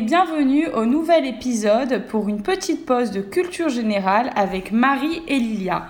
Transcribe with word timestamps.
bienvenue 0.00 0.66
au 0.68 0.86
nouvel 0.86 1.26
épisode 1.26 2.06
pour 2.06 2.28
une 2.28 2.42
petite 2.42 2.86
pause 2.86 3.10
de 3.10 3.20
culture 3.20 3.68
générale 3.68 4.30
avec 4.34 4.72
Marie 4.72 5.20
et 5.28 5.38
Lilia. 5.38 5.88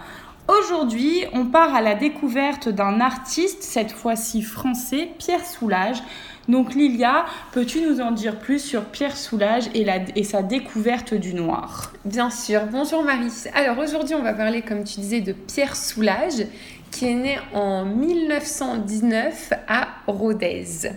Aujourd'hui, 0.48 1.26
on 1.32 1.46
part 1.46 1.74
à 1.74 1.80
la 1.80 1.94
découverte 1.94 2.68
d'un 2.68 3.00
artiste, 3.00 3.62
cette 3.62 3.92
fois-ci 3.92 4.42
français, 4.42 5.10
Pierre 5.18 5.46
Soulages. 5.46 6.02
Donc 6.48 6.74
Lilia, 6.74 7.24
peux-tu 7.52 7.82
nous 7.82 8.00
en 8.00 8.10
dire 8.10 8.40
plus 8.40 8.58
sur 8.58 8.86
Pierre 8.86 9.16
Soulages 9.16 9.70
et, 9.74 10.24
sa 10.24 10.42
découverte 10.42 11.14
du 11.14 11.32
noir? 11.32 11.92
Bien 12.04 12.30
sûr. 12.30 12.62
Bonjour 12.66 13.04
Marie. 13.04 13.30
Alors 13.54 13.78
aujourd'hui, 13.78 14.16
on 14.16 14.22
va 14.22 14.32
parler, 14.32 14.62
comme 14.62 14.82
tu 14.82 14.98
disais, 14.98 15.20
de 15.20 15.32
Pierre 15.32 15.76
Soulages, 15.76 16.46
qui 16.90 17.06
est 17.06 17.14
né 17.14 17.38
en 17.54 17.84
1919 17.84 19.52
à 19.68 19.88
Rodez. 20.08 20.90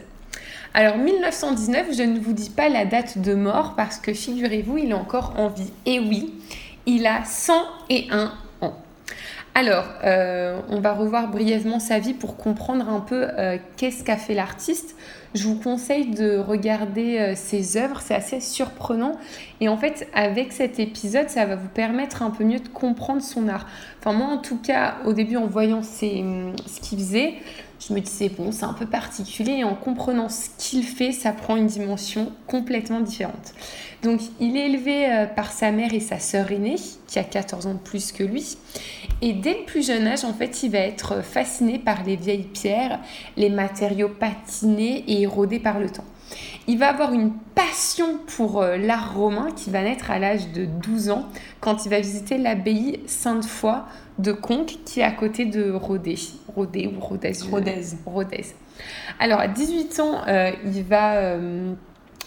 Alors 0.76 0.98
1919, 0.98 1.96
je 1.96 2.02
ne 2.02 2.20
vous 2.20 2.34
dis 2.34 2.50
pas 2.50 2.68
la 2.68 2.86
date 2.86 3.20
de 3.20 3.36
mort 3.36 3.76
parce 3.76 4.00
que 4.00 4.12
figurez-vous, 4.12 4.80
il 4.80 4.90
est 4.90 4.96
encore 4.96 5.34
en 5.38 5.50
vie. 5.50 5.72
Et 5.86 6.00
oui, 6.00 6.34
il 6.88 7.06
a 7.06 7.24
101 7.24 8.32
ans. 8.62 8.74
Alors, 9.56 9.86
euh, 10.04 10.60
on 10.70 10.80
va 10.80 10.94
revoir 10.94 11.28
brièvement 11.30 11.80
sa 11.80 12.00
vie 12.00 12.16
pour 12.16 12.38
comprendre 12.38 12.90
un 12.90 13.02
peu 13.02 13.28
euh, 13.38 13.58
qu'est-ce 13.78 14.04
qu'a 14.04 14.18
fait 14.18 14.34
l'artiste. 14.34 14.96
Je 15.36 15.48
vous 15.48 15.60
conseille 15.60 16.10
de 16.10 16.38
regarder 16.38 17.20
euh, 17.20 17.34
ses 17.36 17.78
œuvres, 17.78 18.02
c'est 18.02 18.16
assez 18.16 18.40
surprenant. 18.40 19.16
Et 19.62 19.70
en 19.70 19.78
fait, 19.78 20.08
avec 20.16 20.54
cet 20.54 20.80
épisode, 20.80 21.30
ça 21.30 21.46
va 21.46 21.56
vous 21.56 21.68
permettre 21.68 22.24
un 22.24 22.32
peu 22.32 22.44
mieux 22.44 22.60
de 22.60 22.68
comprendre 22.68 23.22
son 23.22 23.48
art. 23.48 23.68
Enfin, 24.00 24.14
moi, 24.14 24.28
en 24.28 24.40
tout 24.40 24.58
cas, 24.58 24.96
au 25.06 25.14
début, 25.14 25.38
en 25.38 25.46
voyant 25.46 25.84
ce 25.84 26.00
qu'il 26.00 26.98
faisait, 26.98 27.36
je 27.88 27.94
me 27.94 28.00
disais, 28.00 28.30
bon, 28.30 28.52
c'est 28.52 28.64
un 28.66 28.74
peu 28.74 28.86
particulier. 28.86 29.58
Et 29.58 29.64
en 29.64 29.76
comprenant 29.76 30.30
ce 30.30 30.50
qu'il 30.58 30.84
fait, 30.84 31.12
ça 31.12 31.32
prend 31.32 31.56
une 31.56 31.68
dimension 31.68 32.32
complètement 32.48 33.02
différente. 33.02 33.54
Donc, 34.04 34.22
il 34.40 34.58
est 34.58 34.68
élevé 34.70 35.12
euh, 35.12 35.26
par 35.26 35.52
sa 35.52 35.72
mère 35.72 35.94
et 35.94 36.00
sa 36.00 36.20
sœur 36.20 36.52
aînée, 36.52 36.76
qui 37.08 37.20
a 37.20 37.24
14 37.24 37.68
ans 37.68 37.74
de 37.74 37.80
plus 37.80 38.12
que 38.12 38.24
lui. 38.24 38.58
Et 39.22 39.34
dès 39.34 39.60
le 39.60 39.66
plus 39.66 39.86
jeune 39.86 40.08
âge, 40.08 40.24
en 40.26 40.34
fait, 40.34 40.64
il 40.64 40.72
va 40.72 40.80
être 40.80 41.24
fasciné 41.24 41.80
par 41.80 42.04
les 42.04 42.16
vieilles 42.16 42.44
pierres, 42.44 43.00
les 43.38 43.50
matériaux 43.50 44.10
patinés 44.10 45.04
et 45.08 45.22
érodés 45.22 45.60
par 45.60 45.80
le 45.80 45.90
temps. 45.90 46.06
Il 46.68 46.78
va 46.78 46.90
avoir 46.90 47.14
une 47.14 47.32
passion 47.56 48.20
pour 48.36 48.62
euh, 48.62 48.78
l'art 48.78 49.16
romain 49.16 49.50
qui 49.56 49.70
va 49.70 49.82
naître 49.82 50.12
à 50.12 50.20
l'âge 50.20 50.52
de 50.52 50.66
12 50.66 51.10
ans 51.10 51.28
quand 51.60 51.86
il 51.86 51.90
va 51.90 52.00
visiter 52.00 52.38
l'abbaye 52.38 53.00
Sainte-Foy 53.06 53.84
de 54.20 54.32
Conques 54.32 54.78
qui 54.86 55.00
est 55.00 55.04
à 55.04 55.12
côté 55.12 55.46
de 55.46 55.72
Rodez. 55.72 56.20
Rodez 56.56 56.88
ou 56.88 57.00
Rodez 57.00 57.34
Rodez. 57.50 57.82
Rodez. 58.06 58.46
Alors 59.20 59.40
à 59.40 59.48
18 59.48 60.00
ans, 60.00 60.22
euh, 60.28 60.52
il 60.66 60.84
va 60.84 61.16
euh, 61.16 61.74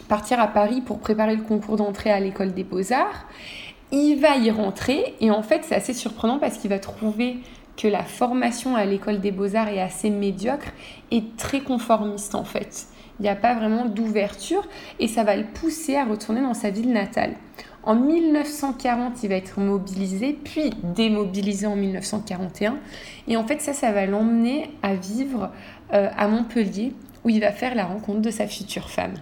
partir 0.08 0.40
à 0.40 0.48
Paris 0.48 0.80
pour 0.80 0.98
préparer 0.98 1.36
le 1.36 1.42
concours 1.42 1.76
d'entrée 1.76 2.10
à 2.10 2.20
l'école 2.20 2.52
des 2.52 2.64
beaux-arts. 2.64 3.26
Il 3.92 4.16
va 4.16 4.36
y 4.36 4.50
rentrer 4.50 5.14
et 5.20 5.30
en 5.30 5.42
fait 5.42 5.62
c'est 5.64 5.74
assez 5.74 5.92
surprenant 5.92 6.38
parce 6.38 6.58
qu'il 6.58 6.70
va 6.70 6.78
trouver 6.78 7.38
que 7.76 7.88
la 7.88 8.02
formation 8.02 8.74
à 8.74 8.84
l'école 8.84 9.20
des 9.20 9.30
beaux-arts 9.30 9.68
est 9.68 9.80
assez 9.80 10.10
médiocre 10.10 10.72
et 11.10 11.24
très 11.36 11.60
conformiste 11.60 12.34
en 12.34 12.44
fait. 12.44 12.86
Il 13.18 13.22
n'y 13.22 13.28
a 13.28 13.36
pas 13.36 13.54
vraiment 13.54 13.86
d'ouverture 13.86 14.66
et 14.98 15.08
ça 15.08 15.24
va 15.24 15.36
le 15.36 15.44
pousser 15.44 15.96
à 15.96 16.04
retourner 16.04 16.42
dans 16.42 16.54
sa 16.54 16.70
ville 16.70 16.92
natale. 16.92 17.34
En 17.82 17.94
1940, 17.94 19.22
il 19.22 19.28
va 19.28 19.36
être 19.36 19.60
mobilisé, 19.60 20.36
puis 20.42 20.70
démobilisé 20.82 21.68
en 21.68 21.76
1941. 21.76 22.78
Et 23.28 23.36
en 23.36 23.46
fait, 23.46 23.60
ça, 23.60 23.72
ça 23.72 23.92
va 23.92 24.06
l'emmener 24.06 24.70
à 24.82 24.94
vivre 24.94 25.52
euh, 25.92 26.08
à 26.16 26.26
Montpellier, 26.26 26.92
où 27.24 27.28
il 27.30 27.40
va 27.40 27.52
faire 27.52 27.76
la 27.76 27.84
rencontre 27.84 28.20
de 28.20 28.30
sa 28.30 28.48
future 28.48 28.90
femme. 28.90 29.14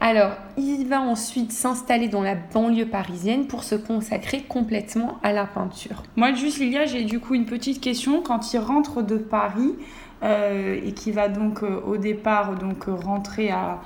Alors, 0.00 0.32
il 0.56 0.88
va 0.88 1.00
ensuite 1.00 1.52
s'installer 1.52 2.08
dans 2.08 2.22
la 2.22 2.34
banlieue 2.34 2.86
parisienne 2.86 3.46
pour 3.46 3.62
se 3.62 3.74
consacrer 3.74 4.40
complètement 4.40 5.18
à 5.22 5.32
la 5.32 5.44
peinture. 5.44 6.02
Moi, 6.16 6.32
juste, 6.32 6.58
Lilia, 6.58 6.86
j'ai 6.86 7.04
du 7.04 7.20
coup 7.20 7.34
une 7.34 7.46
petite 7.46 7.80
question. 7.80 8.22
Quand 8.22 8.52
il 8.52 8.58
rentre 8.58 9.02
de 9.02 9.16
Paris, 9.16 9.74
et 10.22 10.92
qui 10.92 11.10
va 11.10 11.28
donc 11.28 11.62
euh, 11.62 11.80
au 11.84 11.96
départ 11.96 12.54
donc 12.54 12.84
rentrer 12.86 13.50
à, 13.50 13.80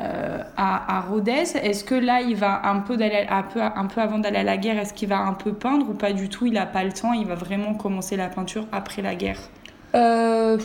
euh, 0.00 0.42
à, 0.56 1.00
Rodez. 1.08 1.56
Est-ce 1.62 1.84
que 1.84 1.94
là, 1.94 2.20
il 2.20 2.36
va 2.36 2.68
un 2.68 2.80
peu, 2.80 2.98
un 3.00 3.42
peu, 3.42 3.60
un 3.62 3.86
peu 3.86 4.00
avant 4.00 4.18
d'aller 4.18 4.38
à 4.38 4.42
la 4.42 4.56
guerre, 4.56 4.78
est-ce 4.78 4.92
qu'il 4.92 5.08
va 5.08 5.20
un 5.20 5.32
peu 5.32 5.52
peindre 5.52 5.88
ou 5.88 5.94
pas 5.94 6.12
du 6.12 6.28
tout? 6.28 6.46
Il 6.46 6.54
n'a 6.54 6.66
pas 6.66 6.84
le 6.84 6.92
temps, 6.92 7.12
il 7.12 7.26
va 7.26 7.34
vraiment 7.34 7.74
commencer 7.74 8.16
la 8.16 8.28
peinture 8.28 8.66
après 8.72 9.02
la 9.02 9.14
guerre 9.14 9.38
euh, 9.94 10.58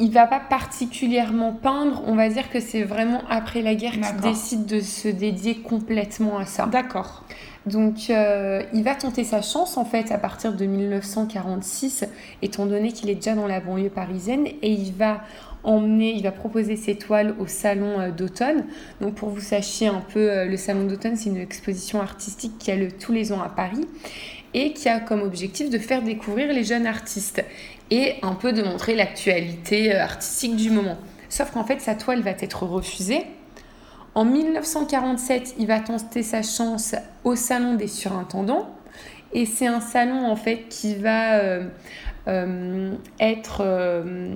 il 0.00 0.10
va 0.10 0.26
pas 0.26 0.40
particulièrement 0.40 1.52
peindre, 1.52 2.02
on 2.06 2.16
va 2.16 2.28
dire 2.28 2.50
que 2.50 2.58
c'est 2.58 2.82
vraiment 2.82 3.22
après 3.30 3.62
la 3.62 3.74
guerre 3.74 3.92
qu'il 3.92 4.20
décide 4.20 4.66
de 4.66 4.80
se 4.80 5.08
dédier 5.08 5.58
complètement 5.58 6.38
à 6.38 6.46
ça. 6.46 6.66
D'accord. 6.66 7.22
Donc 7.66 8.10
euh, 8.10 8.62
il 8.72 8.82
va 8.82 8.94
tenter 8.94 9.22
sa 9.24 9.40
chance 9.40 9.76
en 9.76 9.84
fait 9.84 10.10
à 10.10 10.18
partir 10.18 10.52
de 10.52 10.66
1946, 10.66 12.04
étant 12.42 12.66
donné 12.66 12.92
qu'il 12.92 13.08
est 13.08 13.14
déjà 13.14 13.34
dans 13.34 13.46
la 13.46 13.60
banlieue 13.60 13.90
parisienne, 13.90 14.46
et 14.46 14.72
il 14.72 14.92
va 14.92 15.20
emmener, 15.62 16.12
il 16.12 16.24
va 16.24 16.32
proposer 16.32 16.74
ses 16.74 16.96
toiles 16.96 17.36
au 17.38 17.46
salon 17.46 18.00
euh, 18.00 18.10
d'automne. 18.10 18.64
Donc 19.00 19.14
pour 19.14 19.28
vous 19.28 19.40
sachiez 19.40 19.86
un 19.86 20.02
peu, 20.12 20.30
euh, 20.30 20.44
le 20.46 20.56
salon 20.56 20.86
d'automne 20.86 21.14
c'est 21.14 21.30
une 21.30 21.36
exposition 21.36 22.00
artistique 22.00 22.58
qui 22.58 22.72
a 22.72 22.76
lieu 22.76 22.90
tous 22.90 23.12
les 23.12 23.32
ans 23.32 23.40
à 23.40 23.48
Paris 23.48 23.86
et 24.54 24.72
qui 24.72 24.88
a 24.88 24.98
comme 24.98 25.22
objectif 25.22 25.70
de 25.70 25.78
faire 25.78 26.02
découvrir 26.02 26.52
les 26.52 26.64
jeunes 26.64 26.86
artistes 26.86 27.44
et 27.90 28.14
un 28.22 28.34
peu 28.34 28.52
de 28.52 28.62
montrer 28.62 28.96
l'actualité 28.96 29.94
artistique 29.94 30.56
du 30.56 30.70
moment. 30.70 30.98
Sauf 31.28 31.52
qu'en 31.52 31.64
fait 31.64 31.80
sa 31.80 31.94
toile 31.94 32.22
va 32.22 32.32
être 32.32 32.64
refusée 32.64 33.24
en 34.14 34.24
1947, 34.24 35.54
il 35.58 35.66
va 35.66 35.80
tenter 35.80 36.22
sa 36.22 36.42
chance 36.42 36.94
au 37.24 37.34
Salon 37.34 37.74
des 37.74 37.88
surintendants. 37.88 38.74
Et 39.32 39.46
c'est 39.46 39.66
un 39.66 39.80
salon 39.80 40.26
en 40.26 40.36
fait 40.36 40.68
qui 40.68 40.94
va 40.94 41.38
euh, 41.38 41.66
euh, 42.28 42.92
être... 43.18 43.62
Euh, 43.64 44.34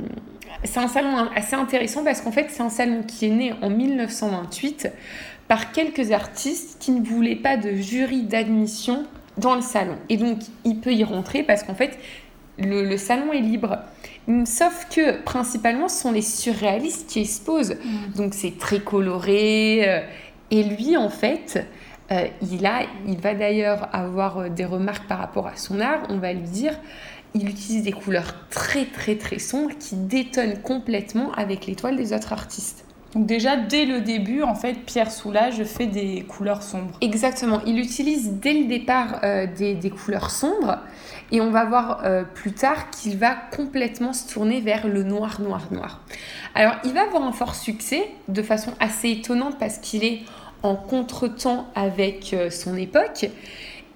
c'est 0.65 0.81
un 0.81 0.89
salon 0.89 1.29
assez 1.35 1.55
intéressant 1.55 2.03
parce 2.03 2.23
qu'en 2.23 2.33
fait 2.33 2.47
c'est 2.49 2.63
un 2.63 2.71
salon 2.71 3.03
qui 3.03 3.27
est 3.27 3.31
né 3.31 3.55
en 3.61 3.69
1928 3.69 4.89
par 5.49 5.73
quelques 5.73 6.13
artistes 6.13 6.79
qui 6.81 6.93
ne 6.93 7.05
voulaient 7.05 7.37
pas 7.37 7.59
de 7.59 7.75
jury 7.75 8.23
d'admission 8.23 9.05
dans 9.37 9.55
le 9.55 9.61
salon. 9.61 9.97
Et 10.09 10.17
donc 10.17 10.39
il 10.65 10.81
peut 10.81 10.95
y 10.95 11.05
rentrer 11.05 11.43
parce 11.43 11.63
qu'en 11.63 11.75
fait 11.75 11.99
le, 12.59 12.97
salon 12.97 13.33
est 13.35 13.41
libre. 13.41 13.79
Sauf 14.45 14.89
que 14.91 15.23
principalement, 15.23 15.89
ce 15.89 16.03
sont 16.03 16.13
les 16.13 16.23
surréalistes 16.23 17.09
qui 17.09 17.21
exposent. 17.21 17.75
Mm. 17.75 18.17
Donc 18.17 18.35
c'est 18.35 18.59
très 18.59 18.81
coloré. 18.81 19.89
Euh, 19.89 20.01
et 20.51 20.65
lui, 20.65 20.97
en 20.97 21.09
fait, 21.09 21.65
euh, 22.11 22.27
il, 22.43 22.67
a, 22.67 22.83
il 23.07 23.19
va 23.19 23.35
d'ailleurs 23.35 23.89
avoir 23.93 24.39
euh, 24.39 24.49
des 24.49 24.65
remarques 24.65 25.07
par 25.07 25.19
rapport 25.19 25.47
à 25.47 25.57
son 25.57 25.81
art. 25.81 26.03
On 26.09 26.19
va 26.19 26.33
lui 26.33 26.49
dire, 26.49 26.73
il 27.35 27.49
utilise 27.49 27.85
des 27.85 27.93
couleurs 27.93 28.35
très 28.51 28.87
très 28.87 29.17
très 29.17 29.39
sombres 29.39 29.73
qui 29.79 29.95
détonnent 29.95 30.61
complètement 30.61 31.33
avec 31.33 31.67
l'étoile 31.67 31.97
des 31.97 32.13
autres 32.13 32.33
artistes. 32.33 32.85
Donc 33.15 33.27
déjà, 33.27 33.57
dès 33.57 33.85
le 33.85 34.01
début, 34.01 34.43
en 34.43 34.57
fait, 34.57 34.75
Pierre 34.75 35.13
Soulages 35.13 35.63
fait 35.63 35.87
des 35.87 36.23
couleurs 36.23 36.63
sombres. 36.63 36.99
Exactement. 37.01 37.61
Il 37.65 37.79
utilise 37.79 38.33
dès 38.33 38.53
le 38.53 38.67
départ 38.67 39.21
des, 39.57 39.75
des, 39.75 39.91
couleurs 39.91 40.31
sombres. 40.31 40.81
Et 41.33 41.41
on 41.41 41.51
va 41.51 41.65
voir 41.65 42.03
euh, 42.05 42.23
plus 42.23 42.53
tard 42.53 42.91
qu'il 42.91 43.17
va 43.19 43.35
complètement 43.35 44.13
se 44.13 44.33
tourner 44.33 44.61
vers 44.61 44.87
le 44.87 45.03
noir, 45.03 45.41
noir, 45.41 45.63
noir. 45.71 46.01
Alors, 46.55 46.75
il 46.85 46.93
va 46.93 47.03
avoir 47.03 47.23
un 47.23 47.33
fort 47.33 47.55
succès 47.55 48.09
de 48.29 48.43
façon 48.43 48.73
assez 48.79 49.11
étonnante 49.11 49.59
parce 49.59 49.79
qu'il 49.79 50.05
est 50.05 50.21
en 50.63 50.77
contretemps 50.77 51.69
avec 51.75 52.33
euh, 52.33 52.51
son 52.51 52.77
époque. 52.77 53.29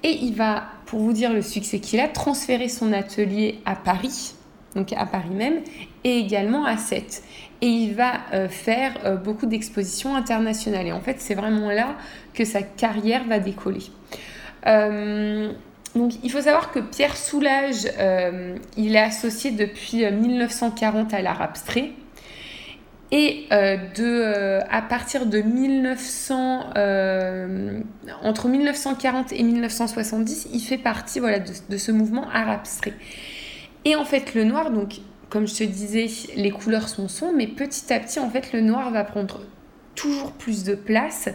Et 0.02 0.18
il 0.22 0.34
va, 0.34 0.64
pour 0.86 1.00
vous 1.00 1.12
dire 1.12 1.32
le 1.32 1.42
succès 1.42 1.78
qu'il 1.78 2.00
a, 2.00 2.08
transférer 2.08 2.68
son 2.68 2.92
atelier 2.92 3.60
à 3.64 3.76
Paris, 3.76 4.34
donc 4.74 4.92
à 4.92 5.06
Paris 5.06 5.30
même, 5.30 5.60
et 6.04 6.18
également 6.18 6.64
à 6.64 6.76
Sète. 6.78 7.22
Et 7.60 7.66
il 7.66 7.94
va 7.94 8.12
euh, 8.32 8.48
faire 8.48 9.20
beaucoup 9.22 9.46
d'expositions 9.46 10.16
internationales. 10.16 10.86
Et 10.86 10.92
en 10.92 11.00
fait, 11.00 11.16
c'est 11.20 11.34
vraiment 11.34 11.68
là 11.68 11.96
que 12.32 12.44
sa 12.44 12.62
carrière 12.62 13.24
va 13.24 13.38
décoller. 13.38 13.82
Donc, 15.94 16.12
il 16.22 16.30
faut 16.30 16.42
savoir 16.42 16.70
que 16.70 16.78
Pierre 16.78 17.16
Soulages, 17.16 17.88
euh, 17.98 18.56
il 18.76 18.94
est 18.94 19.00
associé 19.00 19.50
depuis 19.50 20.08
1940 20.08 21.12
euh, 21.12 21.16
à 21.16 21.22
l'art 21.22 21.42
abstrait. 21.42 21.90
Et 23.12 23.46
euh, 23.50 24.60
à 24.70 24.82
partir 24.82 25.26
de 25.26 25.40
1900, 25.40 26.74
entre 28.22 28.48
1940 28.48 29.32
et 29.32 29.42
1970, 29.42 30.48
il 30.52 30.60
fait 30.60 30.78
partie 30.78 31.20
de, 31.20 31.76
ce 31.76 31.90
mouvement 31.90 32.28
art 32.32 32.50
abstrait. 32.50 32.94
Et 33.84 33.96
en 33.96 34.04
fait, 34.04 34.34
le 34.34 34.44
noir, 34.44 34.70
donc, 34.70 35.00
comme 35.28 35.48
je 35.48 35.54
te 35.56 35.64
disais, 35.64 36.06
les 36.36 36.52
couleurs 36.52 36.88
sont 36.88 37.08
sombres, 37.08 37.34
mais 37.36 37.48
petit 37.48 37.92
à 37.92 37.98
petit, 37.98 38.20
en 38.20 38.30
fait, 38.30 38.52
le 38.52 38.60
noir 38.60 38.92
va 38.92 39.02
prendre 39.02 39.40
toujours 39.96 40.30
plus 40.30 40.62
de 40.62 40.76
place 40.76 41.28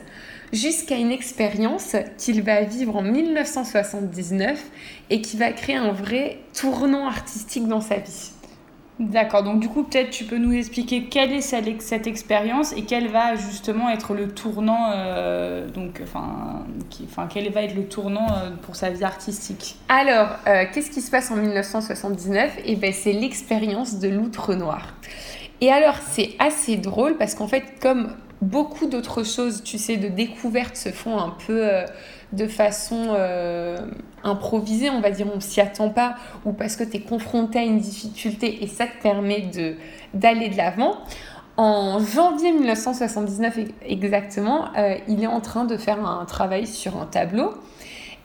jusqu'à 0.56 0.96
une 0.96 1.12
expérience 1.12 1.96
qu'il 2.18 2.42
va 2.42 2.62
vivre 2.62 2.96
en 2.96 3.02
1979 3.02 4.64
et 5.10 5.22
qui 5.22 5.38
va 5.38 5.52
créer 5.52 5.76
un 5.76 5.92
vrai 5.92 6.40
tournant 6.54 7.08
artistique 7.08 7.68
dans 7.68 7.82
sa 7.82 7.98
vie. 7.98 8.32
D'accord, 8.98 9.44
donc 9.44 9.60
du 9.60 9.68
coup, 9.68 9.84
peut-être 9.84 10.10
tu 10.10 10.24
peux 10.24 10.38
nous 10.38 10.54
expliquer 10.54 11.04
quelle 11.04 11.34
est 11.34 11.42
cette, 11.42 12.08
expérience 12.08 12.72
et 12.78 12.84
quel 12.84 13.10
va 13.10 13.36
justement 13.36 13.90
être 13.90 14.14
le 14.14 14.30
tournant, 14.30 14.92
euh, 14.94 15.68
donc, 15.68 16.00
enfin, 16.02 16.66
enfin, 17.04 17.28
quel 17.32 17.52
va 17.52 17.64
être 17.64 17.76
le 17.76 17.88
tournant 17.90 18.28
euh, 18.30 18.52
pour 18.62 18.78
sa 18.78 18.90
vie 18.92 19.04
artistique? 19.04 19.76
Alors, 19.90 20.30
euh, 20.48 20.64
qu'est-ce 20.74 20.90
qui 20.90 21.02
se 21.02 21.12
passe 21.12 21.30
en 21.30 21.36
1979 21.36 22.60
Eh 22.64 22.78
ben, 22.78 22.94
c'est 22.94 23.12
l'expérience 23.12 24.00
de 24.00 24.08
l'outre-noir. 24.08 24.94
Et 25.60 25.74
alors, 25.74 25.98
c'est 26.12 26.32
assez 26.40 26.78
drôle 26.78 27.18
parce 27.18 27.36
qu'en 27.36 27.50
fait, 27.50 27.64
comme 27.82 28.14
beaucoup 28.42 28.88
d'autres 28.88 29.24
choses, 29.24 29.64
tu 29.64 29.78
sais, 29.78 29.98
de 29.98 30.08
découvertes 30.08 30.76
se 30.76 30.90
font 30.90 31.18
un 31.18 31.36
peu 31.46 31.86
de 32.36 32.48
façon 32.48 33.08
euh, 33.10 33.78
improvisée, 34.24 34.90
on 34.90 35.02
va 35.02 35.12
dire, 35.12 35.28
on 35.34 35.40
s'y 35.40 35.62
attend 35.62 35.90
pas, 35.90 36.16
ou 36.46 36.52
parce 36.52 36.76
que 36.76 36.84
tu 36.84 36.98
es 36.98 37.00
confronté 37.00 37.60
à 37.60 37.64
une 37.64 37.80
difficulté 37.80 38.64
et 38.64 38.68
ça 38.68 38.86
te 38.86 39.02
permet 39.02 39.50
d'aller 40.14 40.50
de 40.50 40.58
l'avant. 40.58 40.98
En 41.58 42.00
janvier 42.00 42.52
1979 42.52 43.60
exactement, 43.86 44.66
euh, 44.78 44.98
il 45.08 45.24
est 45.24 45.28
en 45.28 45.40
train 45.40 45.64
de 45.64 45.78
faire 45.78 46.06
un 46.06 46.26
travail 46.26 46.68
sur 46.68 47.02
un 47.02 47.06
tableau. 47.06 47.54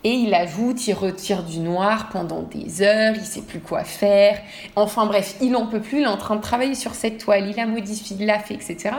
Et 0.02 0.12
il 0.12 0.32
ajoute, 0.32 0.86
il 0.86 0.94
retire 0.94 1.42
du 1.42 1.58
noir 1.58 2.08
pendant 2.08 2.42
des 2.42 2.80
heures, 2.80 3.14
il 3.14 3.24
sait 3.24 3.42
plus 3.42 3.60
quoi 3.60 3.84
faire. 3.84 4.38
Enfin 4.74 5.04
bref, 5.04 5.36
il 5.42 5.54
en 5.56 5.66
peut 5.66 5.80
plus, 5.80 5.98
il 5.98 6.04
est 6.04 6.06
en 6.06 6.16
train 6.16 6.36
de 6.36 6.40
travailler 6.40 6.74
sur 6.74 6.94
cette 6.94 7.18
toile, 7.18 7.46
il 7.46 7.56
la 7.56 7.66
modifie, 7.66 8.16
il 8.18 8.24
la 8.24 8.38
fait, 8.38 8.54
etc. 8.54 8.92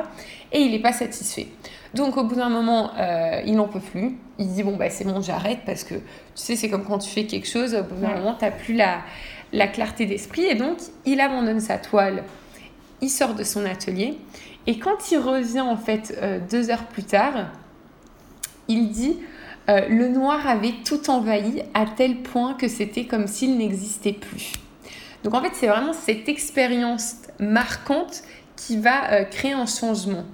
Et 0.51 0.59
il 0.59 0.71
n'est 0.71 0.79
pas 0.79 0.93
satisfait. 0.93 1.47
Donc 1.95 2.17
au 2.17 2.23
bout 2.23 2.35
d'un 2.35 2.49
moment, 2.49 2.91
euh, 2.99 3.41
il 3.45 3.55
n'en 3.55 3.67
peut 3.67 3.79
plus. 3.79 4.17
Il 4.37 4.53
dit 4.53 4.61
bon 4.61 4.77
bah 4.77 4.89
c'est 4.91 5.03
bon, 5.03 5.21
j'arrête 5.21 5.59
parce 5.65 5.83
que 5.83 5.95
tu 5.95 6.01
sais 6.35 6.55
c'est 6.55 6.69
comme 6.69 6.83
quand 6.83 6.99
tu 6.99 7.09
fais 7.09 7.25
quelque 7.25 7.47
chose, 7.47 7.73
au 7.73 7.83
bout 7.83 7.99
d'un 7.99 8.15
moment 8.17 8.35
tu 8.35 8.45
n'as 8.45 8.51
plus 8.51 8.75
la, 8.75 9.01
la 9.53 9.67
clarté 9.67 10.05
d'esprit 10.05 10.43
et 10.43 10.55
donc 10.55 10.77
il 11.05 11.19
abandonne 11.19 11.59
sa 11.59 11.77
toile. 11.77 12.23
Il 13.01 13.09
sort 13.09 13.33
de 13.33 13.43
son 13.43 13.65
atelier 13.65 14.19
et 14.67 14.77
quand 14.77 15.11
il 15.11 15.17
revient 15.17 15.61
en 15.61 15.75
fait 15.75 16.15
euh, 16.21 16.39
deux 16.39 16.69
heures 16.69 16.85
plus 16.85 17.03
tard, 17.03 17.47
il 18.67 18.89
dit 18.89 19.17
euh, 19.69 19.87
le 19.87 20.07
noir 20.07 20.47
avait 20.47 20.73
tout 20.85 21.09
envahi 21.09 21.63
à 21.73 21.85
tel 21.85 22.17
point 22.17 22.53
que 22.53 22.67
c'était 22.67 23.05
comme 23.05 23.27
s'il 23.27 23.57
n'existait 23.57 24.13
plus. 24.13 24.53
Donc 25.23 25.33
en 25.33 25.41
fait 25.41 25.51
c'est 25.53 25.67
vraiment 25.67 25.93
cette 25.93 26.27
expérience 26.29 27.15
marquante 27.39 28.23
qui 28.55 28.77
va 28.77 29.25
créer 29.25 29.53
un 29.53 29.65
changement. 29.65 30.25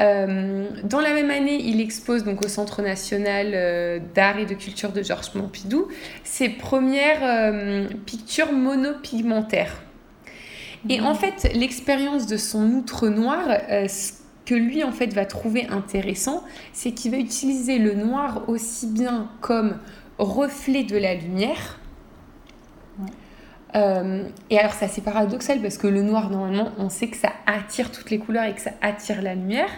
Euh, 0.00 0.68
dans 0.84 1.00
la 1.00 1.12
même 1.12 1.30
année, 1.30 1.60
il 1.62 1.80
expose 1.80 2.24
donc 2.24 2.44
au 2.44 2.48
Centre 2.48 2.80
national 2.80 3.50
euh, 3.52 3.98
d'art 4.14 4.38
et 4.38 4.46
de 4.46 4.54
culture 4.54 4.92
de 4.92 5.02
Georges 5.02 5.30
Pompidou 5.30 5.88
ses 6.24 6.48
premières 6.48 7.22
euh, 7.22 7.86
pictures 8.06 8.52
monopigmentaires. 8.52 9.82
Et 10.88 11.02
en 11.02 11.14
fait, 11.14 11.52
l'expérience 11.54 12.26
de 12.26 12.38
son 12.38 12.70
outre 12.70 13.08
noir, 13.08 13.44
ce 13.86 14.12
que 14.50 14.56
lui 14.56 14.82
en 14.82 14.90
fait 14.90 15.14
va 15.14 15.26
trouver 15.26 15.68
intéressant, 15.68 16.42
c'est 16.72 16.90
qu'il 16.90 17.12
va 17.12 17.18
utiliser 17.18 17.78
le 17.78 17.94
noir 17.94 18.48
aussi 18.48 18.88
bien 18.88 19.30
comme 19.40 19.76
reflet 20.18 20.82
de 20.82 20.96
la 20.96 21.14
lumière, 21.14 21.78
euh, 23.76 24.24
et 24.50 24.58
alors, 24.58 24.72
c'est 24.72 24.86
assez 24.86 25.00
paradoxal 25.00 25.60
parce 25.60 25.78
que 25.78 25.86
le 25.86 26.02
noir, 26.02 26.28
normalement, 26.28 26.72
on 26.78 26.88
sait 26.88 27.06
que 27.06 27.16
ça 27.16 27.30
attire 27.46 27.92
toutes 27.92 28.10
les 28.10 28.18
couleurs 28.18 28.42
et 28.42 28.52
que 28.52 28.60
ça 28.60 28.72
attire 28.82 29.22
la 29.22 29.36
lumière. 29.36 29.70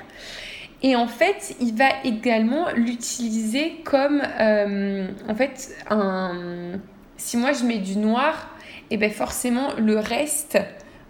Et 0.83 0.97
en 0.97 1.07
fait, 1.07 1.55
il 1.61 1.75
va 1.75 1.91
également 2.03 2.71
l'utiliser 2.75 3.83
comme, 3.85 4.23
euh, 4.41 5.09
en 5.29 5.35
fait, 5.35 5.77
un... 5.91 6.81
si 7.19 7.37
moi 7.37 7.53
je 7.53 7.65
mets 7.65 7.81
du 7.81 7.99
noir, 7.99 8.57
et 8.91 8.95
eh 8.95 8.97
bien 8.97 9.11
forcément 9.11 9.75
le 9.77 9.99
reste 9.99 10.59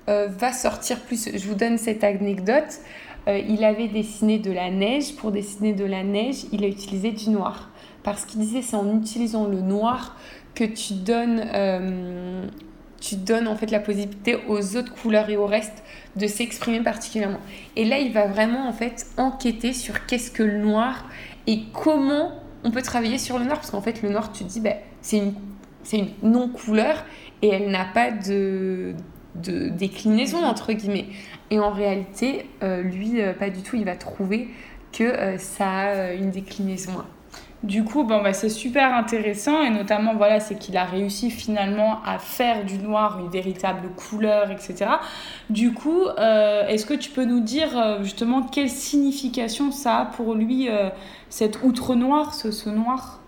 euh, 0.09 0.27
va 0.29 0.53
sortir 0.53 0.99
plus. 0.99 1.31
Je 1.33 1.47
vous 1.47 1.55
donne 1.55 1.79
cette 1.79 2.03
anecdote. 2.03 2.81
Il 3.29 3.65
avait 3.65 3.89
dessiné 3.89 4.39
de 4.39 4.51
la 4.51 4.71
neige. 4.71 5.17
Pour 5.17 5.33
dessiner 5.33 5.73
de 5.73 5.85
la 5.85 6.03
neige, 6.03 6.45
il 6.53 6.65
a 6.65 6.69
utilisé 6.69 7.13
du 7.13 7.31
noir. 7.31 7.71
Parce 8.03 8.25
qu'il 8.25 8.41
disait 8.41 8.63
c'est 8.63 8.77
en 8.77 8.97
utilisant 8.97 9.47
le 9.47 9.61
noir 9.61 10.17
que 10.55 10.65
tu 10.65 10.95
donnes 10.95 12.51
tu 13.01 13.17
donnes 13.17 13.49
en 13.49 13.57
fait 13.57 13.71
la 13.73 13.81
possibilité 13.81 14.39
aux 14.49 14.77
autres 14.77 14.95
couleurs 14.95 15.29
et 15.29 15.37
au 15.37 15.47
reste 15.47 15.83
de 16.15 16.29
s'exprimer 16.29 16.81
particulièrement. 16.81 17.41
Et 17.75 17.85
là, 17.85 17.99
il 17.99 18.13
va 18.13 18.27
vraiment 18.27 18.69
en 18.69 18.73
fait 18.73 19.07
enquêter 19.17 19.73
sur 19.73 20.07
qu'est-ce 20.07 20.31
que 20.31 20.45
le 20.45 20.59
noir 20.59 21.05
et 21.49 21.63
comment 21.73 22.31
on 22.65 22.71
peut 22.71 22.83
travailler 22.83 23.19
sur 23.19 23.39
le 23.39 23.45
noir 23.45 23.57
parce 23.57 23.73
qu'en 23.73 23.81
fait 23.81 24.03
le 24.03 24.09
noir 24.09 24.31
tu 24.31 24.45
te 24.45 24.49
dis 24.49 24.61
bah, 24.61 24.75
c'est 25.01 25.19
une 25.19 25.35
c'est 25.83 25.99
une 25.99 26.11
non 26.23 26.49
couleur 26.49 27.05
et 27.43 27.49
elle 27.49 27.71
n'a 27.73 27.85
pas 27.85 28.13
de, 28.13 28.95
de 29.35 29.69
déclinaison 29.69 30.45
entre 30.45 30.73
guillemets. 30.73 31.07
Et 31.51 31.59
en 31.59 31.71
réalité, 31.71 32.47
euh, 32.63 32.83
lui, 32.83 33.21
euh, 33.21 33.33
pas 33.33 33.51
du 33.51 33.63
tout, 33.63 33.77
il 33.77 33.85
va 33.85 33.97
trouver 33.97 34.49
que 34.93 35.05
euh, 35.05 35.39
ça 35.39 35.69
a 35.69 36.13
une 36.13 36.31
déclinaison. 36.31 36.93
Du 37.63 37.85
coup, 37.85 38.03
bon, 38.03 38.23
bah, 38.23 38.33
c'est 38.33 38.49
super 38.49 38.93
intéressant 38.95 39.63
et 39.63 39.71
notamment, 39.71 40.17
voilà, 40.17 40.41
c'est 40.41 40.59
qu'il 40.59 40.77
a 40.77 40.85
réussi 40.85 41.31
finalement 41.31 42.03
à 42.05 42.19
faire 42.19 42.65
du 42.65 42.79
noir 42.79 43.21
une 43.21 43.31
véritable 43.31 43.89
couleur, 43.91 44.51
etc. 44.51 44.87
Du 45.49 45.73
coup, 45.73 46.09
est-ce 46.19 46.85
que 46.85 46.95
tu 46.95 47.11
peux 47.11 47.25
nous 47.25 47.39
dire 47.39 48.01
justement 48.03 48.43
quelle 48.43 48.69
signification 48.69 49.71
ça 49.71 49.99
a 49.99 50.05
pour 50.07 50.35
lui, 50.35 50.69
cette 51.29 51.63
outre 51.63 51.95
noir, 51.95 52.35
ce, 52.35 52.51
ce 52.51 52.69
noir? 52.69 53.22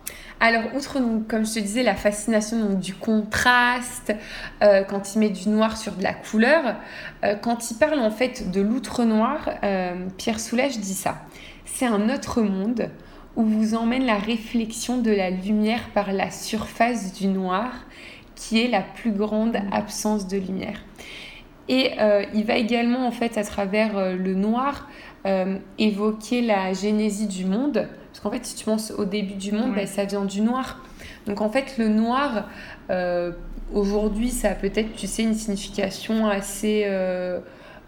Alors, 0.46 0.74
outre, 0.74 0.98
comme 1.28 1.46
je 1.46 1.54
te 1.54 1.58
disais, 1.58 1.82
la 1.82 1.94
fascination 1.94 2.74
du 2.74 2.94
contraste, 2.94 4.12
quand 4.60 5.14
il 5.14 5.18
met 5.18 5.30
du 5.30 5.48
noir 5.48 5.76
sur 5.76 5.94
de 5.94 6.02
la 6.02 6.12
couleur, 6.12 6.76
quand 7.42 7.70
il 7.70 7.76
parle 7.76 7.98
en 7.98 8.10
fait 8.10 8.50
de 8.50 8.60
l'outre 8.60 9.04
noir, 9.04 9.50
Pierre 10.18 10.40
Soulages 10.40 10.78
dit 10.78 10.94
ça. 10.94 11.22
C'est 11.64 11.86
un 11.86 12.08
autre 12.08 12.42
monde 12.42 12.90
où 13.36 13.44
vous 13.44 13.74
emmène 13.74 14.06
la 14.06 14.18
réflexion 14.18 14.98
de 14.98 15.10
la 15.10 15.30
lumière 15.30 15.90
par 15.92 16.12
la 16.12 16.30
surface 16.30 17.12
du 17.14 17.26
noir, 17.26 17.72
qui 18.34 18.60
est 18.60 18.68
la 18.68 18.82
plus 18.82 19.12
grande 19.12 19.56
absence 19.72 20.28
de 20.28 20.38
lumière. 20.38 20.80
Et 21.68 21.92
euh, 21.98 22.24
il 22.34 22.44
va 22.44 22.56
également, 22.56 23.06
en 23.06 23.10
fait, 23.10 23.38
à 23.38 23.44
travers 23.44 23.96
euh, 23.96 24.16
le 24.16 24.34
noir, 24.34 24.88
euh, 25.26 25.58
évoquer 25.78 26.42
la 26.42 26.72
génésie 26.72 27.26
du 27.26 27.44
monde. 27.44 27.88
Qu'en 28.24 28.32
fait, 28.32 28.44
si 28.44 28.56
tu 28.56 28.64
penses 28.64 28.90
au 28.90 29.04
début 29.04 29.34
du 29.34 29.52
monde, 29.52 29.72
ben, 29.74 29.86
ça 29.86 30.04
vient 30.04 30.24
du 30.24 30.40
noir. 30.40 30.82
Donc, 31.28 31.40
en 31.40 31.50
fait, 31.50 31.78
le 31.78 31.88
noir, 31.88 32.48
aujourd'hui, 33.72 34.30
ça 34.30 34.50
a 34.50 34.54
peut-être, 34.54 34.96
tu 34.96 35.06
sais, 35.06 35.22
une 35.22 35.34
signification 35.34 36.26
assez 36.26 36.84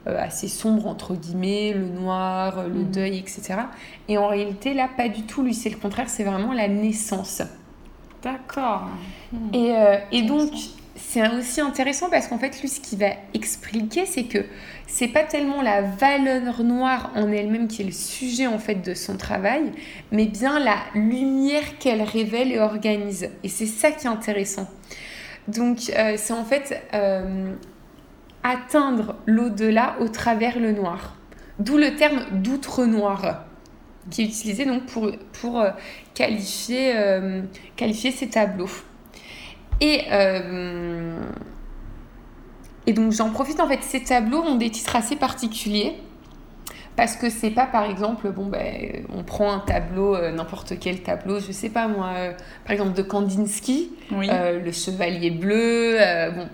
euh, 0.09 0.17
assez 0.23 0.47
sombre, 0.47 0.87
entre 0.87 1.17
guillemets, 1.17 1.73
le 1.73 1.89
noir, 1.89 2.69
le 2.69 2.83
mm. 2.83 2.91
deuil, 2.93 3.19
etc. 3.19 3.55
Et 4.07 4.19
en 4.19 4.29
réalité, 4.29 4.73
là, 4.73 4.89
pas 4.97 5.09
du 5.09 5.23
tout. 5.23 5.43
Lui, 5.43 5.53
c'est 5.53 5.69
le 5.69 5.77
contraire, 5.77 6.09
c'est 6.09 6.23
vraiment 6.23 6.53
la 6.53 6.69
naissance. 6.69 7.43
D'accord. 8.23 8.87
Et, 9.53 9.73
euh, 9.75 9.97
et 10.13 10.23
donc, 10.23 10.53
c'est 10.95 11.29
aussi 11.37 11.61
intéressant 11.61 12.09
parce 12.09 12.29
qu'en 12.29 12.39
fait, 12.39 12.61
lui, 12.61 12.69
ce 12.69 12.81
qu'il 12.81 13.01
va 13.01 13.11
expliquer, 13.35 14.07
c'est 14.07 14.25
que 14.25 14.45
c'est 14.87 15.09
pas 15.09 15.25
tellement 15.25 15.63
la 15.63 15.83
valeur 15.83 16.63
noire 16.63 17.11
en 17.15 17.31
elle-même 17.33 17.69
qui 17.69 17.83
est 17.83 17.87
le 17.87 17.93
sujet 17.93 18.47
en 18.47 18.59
fait 18.59 18.77
de 18.77 18.95
son 18.95 19.17
travail, 19.17 19.73
mais 20.13 20.27
bien 20.27 20.59
la 20.59 20.77
lumière 20.95 21.79
qu'elle 21.79 22.03
révèle 22.03 22.53
et 22.53 22.59
organise. 22.59 23.31
Et 23.43 23.49
c'est 23.49 23.67
ça 23.67 23.91
qui 23.91 24.07
est 24.07 24.11
intéressant. 24.11 24.69
Donc, 25.49 25.93
euh, 25.97 26.15
c'est 26.17 26.33
en 26.33 26.45
fait 26.45 26.83
atteindre 28.43 29.17
l'au-delà 29.27 29.97
au 30.01 30.09
travers 30.09 30.59
le 30.59 30.73
noir. 30.73 31.17
D'où 31.59 31.79
le 31.79 31.97
terme 31.97 32.21
d'outre-noir 32.33 33.47
qui 34.11 34.23
est 34.23 34.25
utilisé 34.27 34.65
donc 34.65 34.87
pour, 34.87 35.11
pour 35.41 35.61
euh, 35.61 35.71
qualifier, 36.15 36.97
euh, 36.97 37.43
qualifier 37.77 38.13
tableaux. 38.29 38.71
Et, 39.81 40.03
euh, 40.11 41.21
et 42.87 42.93
donc 42.93 43.13
j'en 43.13 43.31
profite 43.31 43.61
en 43.61 43.69
fait, 43.69 43.83
ces 43.83 44.03
tableaux 44.03 44.43
ont 44.43 44.57
des 44.57 44.71
titres 44.71 44.97
assez 44.97 45.17
particuliers. 45.17 45.95
Parce 46.97 47.15
que 47.15 47.29
c'est 47.29 47.51
pas 47.51 47.67
par 47.67 47.85
exemple, 47.85 48.31
bon 48.31 48.47
ben, 48.47 49.05
on 49.13 49.23
prend 49.23 49.53
un 49.53 49.59
tableau, 49.59 50.17
n'importe 50.31 50.79
quel 50.81 51.03
tableau, 51.03 51.41
je 51.41 51.53
sais 51.53 51.69
pas 51.69 51.89
moi, 51.89 52.15
par 52.65 52.73
exemple 52.73 52.95
de 52.95 53.03
Kandinsky, 53.03 53.93
le 54.11 54.73
chevalier 54.73 55.31
bleu, 55.31 55.99
bon. 56.35 56.49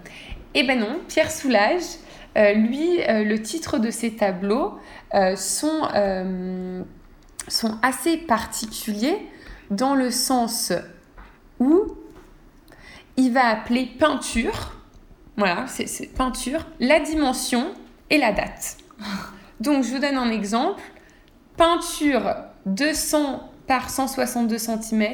Eh 0.54 0.64
ben 0.64 0.78
non, 0.78 0.98
Pierre 1.08 1.30
Soulages, 1.30 1.98
euh, 2.36 2.52
lui, 2.52 3.02
euh, 3.02 3.24
le 3.24 3.40
titre 3.40 3.78
de 3.78 3.90
ses 3.90 4.16
tableaux 4.16 4.78
euh, 5.14 5.36
sont, 5.36 5.88
sont 7.48 7.78
assez 7.82 8.16
particuliers 8.16 9.18
dans 9.70 9.94
le 9.94 10.10
sens 10.10 10.72
où 11.58 11.96
il 13.16 13.32
va 13.32 13.46
appeler 13.46 13.86
peinture, 13.86 14.74
voilà, 15.36 15.66
c'est 15.66 16.14
peinture, 16.14 16.66
la 16.80 17.00
dimension 17.00 17.72
et 18.10 18.18
la 18.18 18.32
date. 18.32 18.76
Donc 19.60 19.84
je 19.84 19.90
vous 19.90 19.98
donne 19.98 20.16
un 20.16 20.30
exemple. 20.30 20.82
Peinture 21.56 22.34
200 22.66 23.50
par 23.66 23.90
162 23.90 24.58
cm, 24.58 25.04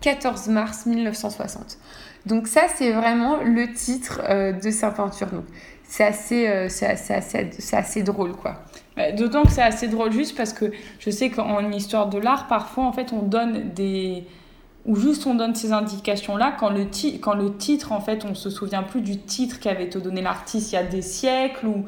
14 0.00 0.48
mars 0.48 0.86
1960. 0.86 1.78
Donc 2.26 2.48
ça, 2.48 2.62
c'est 2.74 2.90
vraiment 2.90 3.42
le 3.42 3.72
titre 3.72 4.20
de 4.52 4.70
sa 4.70 4.90
peinture. 4.90 5.28
Donc 5.28 5.44
c'est 5.86 6.04
assez, 6.04 6.68
c'est 6.68 6.86
assez, 6.86 7.12
assez, 7.12 7.76
assez, 7.76 8.02
drôle, 8.02 8.32
quoi. 8.32 8.64
D'autant 9.16 9.42
que 9.42 9.50
c'est 9.50 9.62
assez 9.62 9.88
drôle 9.88 10.10
juste 10.12 10.36
parce 10.36 10.52
que 10.52 10.72
je 10.98 11.10
sais 11.10 11.30
qu'en 11.30 11.70
histoire 11.70 12.08
de 12.08 12.18
l'art, 12.18 12.46
parfois, 12.46 12.84
en 12.84 12.92
fait, 12.92 13.12
on 13.12 13.22
donne 13.22 13.72
des 13.74 14.26
ou 14.86 14.96
juste 14.96 15.26
on 15.26 15.34
donne 15.34 15.54
ces 15.54 15.72
indications-là 15.72 16.56
quand 16.58 16.70
le, 16.70 16.86
quand 17.20 17.34
le 17.34 17.56
titre, 17.56 17.92
en 17.92 18.00
fait, 18.00 18.24
on 18.24 18.34
se 18.34 18.50
souvient 18.50 18.82
plus 18.82 19.00
du 19.00 19.18
titre 19.18 19.58
qu'avait 19.58 19.86
donné 19.86 20.20
l'artiste 20.20 20.72
il 20.72 20.74
y 20.74 20.78
a 20.78 20.82
des 20.82 21.02
siècles, 21.02 21.66
ou 21.66 21.84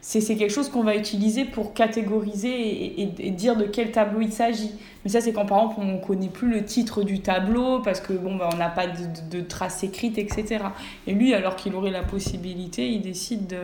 c'est 0.00 0.22
quelque 0.22 0.52
chose 0.52 0.70
qu'on 0.70 0.84
va 0.84 0.96
utiliser 0.96 1.44
pour 1.44 1.74
catégoriser 1.74 3.02
et, 3.02 3.30
dire 3.30 3.56
de 3.56 3.64
quel 3.64 3.92
tableau 3.92 4.22
il 4.22 4.32
s'agit. 4.32 4.70
Mais 5.04 5.10
ça, 5.10 5.20
c'est 5.20 5.32
quand, 5.32 5.44
par 5.44 5.58
exemple, 5.58 5.80
on 5.80 5.98
connaît 5.98 6.28
plus 6.28 6.48
le 6.48 6.64
titre 6.64 7.02
du 7.02 7.20
tableau, 7.20 7.80
parce 7.80 8.00
que, 8.00 8.14
bon, 8.14 8.36
bah, 8.36 8.48
on 8.52 8.56
n'a 8.56 8.70
pas 8.70 8.86
de, 8.86 8.92
de, 9.30 9.38
de 9.38 9.46
traces 9.46 9.84
écrites, 9.84 10.16
etc. 10.16 10.64
Et 11.06 11.12
lui, 11.12 11.34
alors 11.34 11.56
qu'il 11.56 11.74
aurait 11.74 11.90
la 11.90 12.02
possibilité, 12.02 12.88
il 12.88 13.02
décide 13.02 13.46
de 13.48 13.58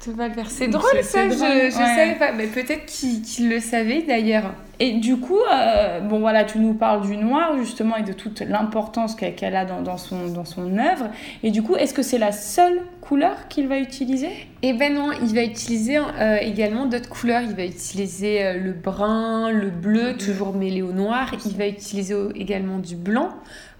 c'est 0.00 0.68
drôle 0.68 1.02
ça, 1.02 1.28
je, 1.28 1.34
je 1.34 1.70
savais 1.70 2.14
pas. 2.18 2.32
Mais 2.32 2.46
peut-être 2.46 2.86
qu'il 2.86 3.48
le 3.48 3.60
savait 3.60 4.02
d'ailleurs. 4.02 4.54
Et 4.80 4.92
du 4.92 5.16
coup, 5.16 5.40
euh, 5.52 6.00
bon 6.00 6.20
voilà, 6.20 6.44
tu 6.44 6.60
nous 6.60 6.74
parles 6.74 7.02
du 7.02 7.16
noir 7.16 7.56
justement 7.58 7.96
et 7.96 8.04
de 8.04 8.12
toute 8.12 8.40
l'importance 8.40 9.16
qu'elle 9.16 9.56
a 9.56 9.64
dans, 9.64 9.82
dans, 9.82 9.96
son, 9.96 10.28
dans 10.28 10.44
son 10.44 10.78
œuvre. 10.78 11.08
Et 11.42 11.50
du 11.50 11.62
coup, 11.62 11.74
est-ce 11.74 11.92
que 11.92 12.02
c'est 12.02 12.18
la 12.18 12.30
seule 12.30 12.82
couleur 13.00 13.48
qu'il 13.48 13.66
va 13.66 13.78
utiliser? 13.78 14.28
Eh 14.62 14.72
ben 14.74 14.94
non, 14.94 15.10
il 15.20 15.34
va 15.34 15.42
utiliser 15.42 15.98
euh, 15.98 16.36
également 16.40 16.86
d'autres 16.86 17.08
couleurs. 17.08 17.42
Il 17.42 17.54
va 17.54 17.64
utiliser 17.64 18.44
euh, 18.44 18.58
le 18.58 18.72
brun, 18.72 19.50
le 19.50 19.70
bleu, 19.70 20.16
toujours 20.16 20.54
mêlé 20.54 20.80
au 20.80 20.92
noir. 20.92 21.34
Il 21.44 21.56
va 21.56 21.66
utiliser 21.66 22.14
également 22.36 22.78
du 22.78 22.94
blanc 22.94 23.30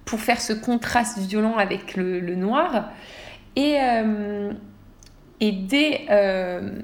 pour 0.04 0.18
faire 0.18 0.40
ce 0.40 0.52
contraste 0.52 1.18
violent 1.18 1.56
avec 1.58 1.94
le, 1.96 2.18
le 2.18 2.34
noir. 2.34 2.90
Et, 3.54 3.76
et 5.40 5.52
dès. 5.52 6.06
Euh, 6.10 6.80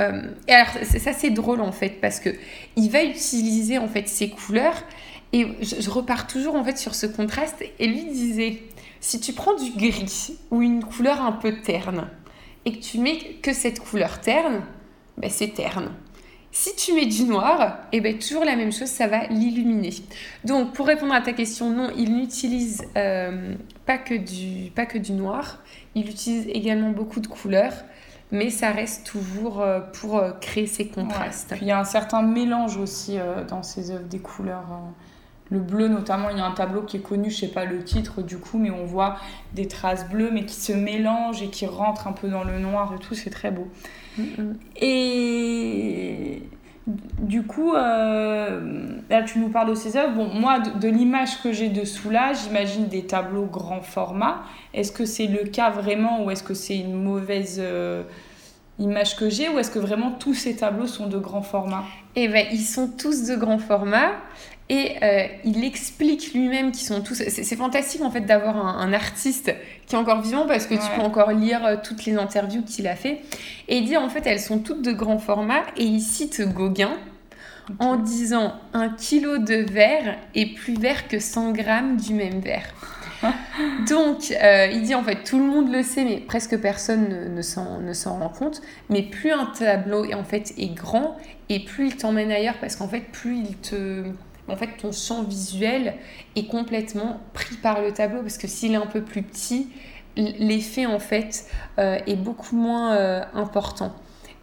euh, 0.00 0.22
et 0.46 0.52
alors, 0.52 0.72
ça, 0.84 1.12
c'est 1.12 1.30
drôle 1.30 1.60
en 1.60 1.72
fait, 1.72 2.00
parce 2.00 2.20
que 2.20 2.30
il 2.76 2.90
va 2.90 3.02
utiliser 3.04 3.78
en 3.78 3.88
fait 3.88 4.08
ces 4.08 4.30
couleurs. 4.30 4.82
Et 5.32 5.46
je, 5.60 5.90
repars 5.90 6.26
toujours 6.26 6.54
en 6.54 6.64
fait 6.64 6.78
sur 6.78 6.94
ce 6.94 7.06
contraste. 7.06 7.64
Et 7.78 7.86
lui 7.86 8.04
disait 8.04 8.62
si 9.00 9.20
tu 9.20 9.32
prends 9.32 9.54
du 9.54 9.70
gris 9.72 10.36
ou 10.50 10.62
une 10.62 10.82
couleur 10.84 11.20
un 11.20 11.32
peu 11.32 11.60
terne 11.60 12.08
et 12.64 12.72
que 12.72 12.82
tu 12.82 12.98
mets 12.98 13.18
que 13.42 13.52
cette 13.52 13.80
couleur 13.80 14.20
terne, 14.20 14.62
ben 15.16 15.30
c'est 15.30 15.54
terne. 15.54 15.92
Si 16.58 16.74
tu 16.74 16.94
mets 16.94 17.04
du 17.04 17.24
noir, 17.24 17.80
et 17.92 17.98
eh 17.98 18.00
ben 18.00 18.18
toujours 18.18 18.42
la 18.42 18.56
même 18.56 18.72
chose, 18.72 18.88
ça 18.88 19.06
va 19.06 19.26
l'illuminer. 19.26 19.92
Donc 20.46 20.72
pour 20.72 20.86
répondre 20.86 21.12
à 21.12 21.20
ta 21.20 21.34
question, 21.34 21.68
non, 21.68 21.90
il 21.98 22.16
n'utilise 22.16 22.82
euh, 22.96 23.54
pas, 23.84 23.98
que 23.98 24.14
du, 24.14 24.70
pas 24.70 24.86
que 24.86 24.96
du 24.96 25.12
noir, 25.12 25.58
il 25.94 26.08
utilise 26.08 26.48
également 26.48 26.92
beaucoup 26.92 27.20
de 27.20 27.26
couleurs, 27.26 27.74
mais 28.32 28.48
ça 28.48 28.70
reste 28.70 29.06
toujours 29.06 29.60
euh, 29.60 29.80
pour 29.80 30.16
euh, 30.16 30.32
créer 30.40 30.66
ces 30.66 30.88
contrastes. 30.88 31.50
Puis 31.50 31.66
il 31.66 31.68
y 31.68 31.72
a 31.72 31.78
un 31.78 31.84
certain 31.84 32.22
mélange 32.22 32.78
aussi 32.78 33.18
dans 33.48 33.62
ses 33.62 33.90
œuvres 33.90 34.08
des 34.08 34.18
couleurs. 34.18 34.64
Le 35.50 35.60
bleu 35.60 35.88
notamment, 35.88 36.30
il 36.30 36.38
y 36.38 36.40
a 36.40 36.44
un 36.44 36.52
tableau 36.52 36.82
qui 36.82 36.96
est 36.96 37.00
connu, 37.00 37.30
je 37.30 37.36
sais 37.36 37.48
pas 37.48 37.64
le 37.64 37.84
titre 37.84 38.22
du 38.22 38.38
coup, 38.38 38.58
mais 38.58 38.70
on 38.70 38.84
voit 38.84 39.16
des 39.54 39.68
traces 39.68 40.08
bleues, 40.08 40.30
mais 40.32 40.44
qui 40.44 40.56
se 40.56 40.72
mélangent 40.72 41.42
et 41.42 41.48
qui 41.48 41.66
rentrent 41.66 42.08
un 42.08 42.12
peu 42.12 42.28
dans 42.28 42.44
le 42.44 42.58
noir 42.58 42.92
et 42.94 42.98
tout, 42.98 43.14
c'est 43.14 43.30
très 43.30 43.50
beau. 43.50 43.68
Et 44.80 46.42
du 46.86 47.42
coup, 47.42 47.74
euh, 47.74 49.00
là 49.10 49.22
tu 49.22 49.40
nous 49.40 49.48
parles 49.48 49.70
de 49.70 49.74
ces 49.74 49.96
œuvres. 49.96 50.14
Bon, 50.14 50.28
moi, 50.28 50.60
de, 50.60 50.88
l'image 50.88 51.42
que 51.42 51.52
j'ai 51.52 51.68
de 51.68 51.82
là 52.10 52.32
j'imagine 52.32 52.86
des 52.86 53.06
tableaux 53.06 53.46
grand 53.46 53.80
format. 53.80 54.44
Est-ce 54.72 54.92
que 54.92 55.04
c'est 55.04 55.26
le 55.26 55.48
cas 55.48 55.70
vraiment 55.70 56.24
ou 56.24 56.30
est-ce 56.30 56.42
que 56.42 56.54
c'est 56.54 56.76
une 56.76 56.94
mauvaise 56.94 57.58
euh, 57.60 58.04
image 58.78 59.16
que 59.16 59.28
j'ai 59.28 59.48
ou 59.48 59.58
est-ce 59.58 59.70
que 59.70 59.80
vraiment 59.80 60.12
tous 60.12 60.34
ces 60.34 60.56
tableaux 60.56 60.86
sont 60.86 61.08
de 61.08 61.18
grand 61.18 61.42
format? 61.42 61.84
Eh 62.14 62.28
bien, 62.28 62.44
ils 62.52 62.64
sont 62.64 62.88
tous 62.88 63.26
de 63.26 63.34
grand 63.34 63.58
format. 63.58 64.12
Et 64.68 64.96
euh, 65.02 65.26
il 65.44 65.64
explique 65.64 66.34
lui-même 66.34 66.72
qu'ils 66.72 66.86
sont 66.86 67.00
tous. 67.00 67.22
C'est 67.28 67.56
fantastique 67.56 68.02
en 68.02 68.10
fait 68.10 68.22
d'avoir 68.22 68.56
un, 68.56 68.92
artiste 68.92 69.54
qui 69.86 69.94
est 69.94 69.98
encore 69.98 70.22
vivant 70.22 70.46
parce 70.46 70.66
que 70.66 70.74
tu 70.74 70.90
peux 70.96 71.02
encore 71.02 71.30
lire 71.30 71.64
euh, 71.64 71.76
toutes 71.82 72.04
les 72.04 72.16
interviews 72.16 72.62
qu'il 72.62 72.88
a 72.88 72.96
fait. 72.96 73.20
Et 73.68 73.78
il 73.78 73.86
dit 73.86 73.96
en 73.96 74.08
fait 74.08 74.26
elles 74.26 74.40
sont 74.40 74.58
toutes 74.58 74.82
de 74.82 74.92
grand 74.92 75.18
format 75.18 75.62
et 75.76 75.84
il 75.84 76.00
cite 76.00 76.42
Gauguin 76.52 76.96
en 77.78 77.96
disant 77.96 78.54
un 78.72 78.88
kilo 78.88 79.38
de 79.38 79.54
verre 79.54 80.16
est 80.34 80.54
plus 80.54 80.74
vert 80.74 81.06
que 81.06 81.20
100 81.20 81.52
grammes 81.52 81.96
du 81.96 82.14
même 82.14 82.40
verre. 82.40 82.66
Donc, 83.88 84.32
euh, 84.42 84.68
il 84.72 84.82
dit 84.82 84.94
en 84.94 85.02
fait, 85.02 85.24
tout 85.24 85.38
le 85.38 85.44
monde 85.44 85.72
le 85.72 85.82
sait, 85.82 86.04
mais 86.04 86.18
presque 86.18 86.58
personne 86.58 87.08
ne, 87.08 87.28
ne 87.28 87.92
s'en 87.92 88.18
rend 88.18 88.28
compte. 88.28 88.60
Mais 88.90 89.02
plus 89.02 89.32
un 89.32 89.46
tableau 89.46 90.04
est, 90.04 90.14
en 90.14 90.24
fait, 90.24 90.52
est 90.58 90.74
grand, 90.74 91.16
et 91.48 91.60
plus 91.60 91.88
il 91.88 91.96
t'emmène 91.96 92.30
ailleurs, 92.30 92.56
parce 92.60 92.76
qu'en 92.76 92.88
fait, 92.88 93.00
plus 93.00 93.38
il 93.38 93.56
te, 93.56 94.04
en 94.48 94.56
fait, 94.56 94.68
ton 94.80 94.92
champ 94.92 95.22
visuel 95.22 95.94
est 96.36 96.46
complètement 96.46 97.20
pris 97.32 97.56
par 97.56 97.80
le 97.80 97.92
tableau 97.92 98.22
parce 98.22 98.38
que 98.38 98.46
s'il 98.46 98.72
est 98.72 98.76
un 98.76 98.86
peu 98.86 99.02
plus 99.02 99.22
petit, 99.22 99.68
l'effet 100.16 100.86
en 100.86 100.98
fait 100.98 101.46
euh, 101.78 101.98
est 102.06 102.16
beaucoup 102.16 102.56
moins 102.56 102.94
euh, 102.94 103.22
important. 103.34 103.94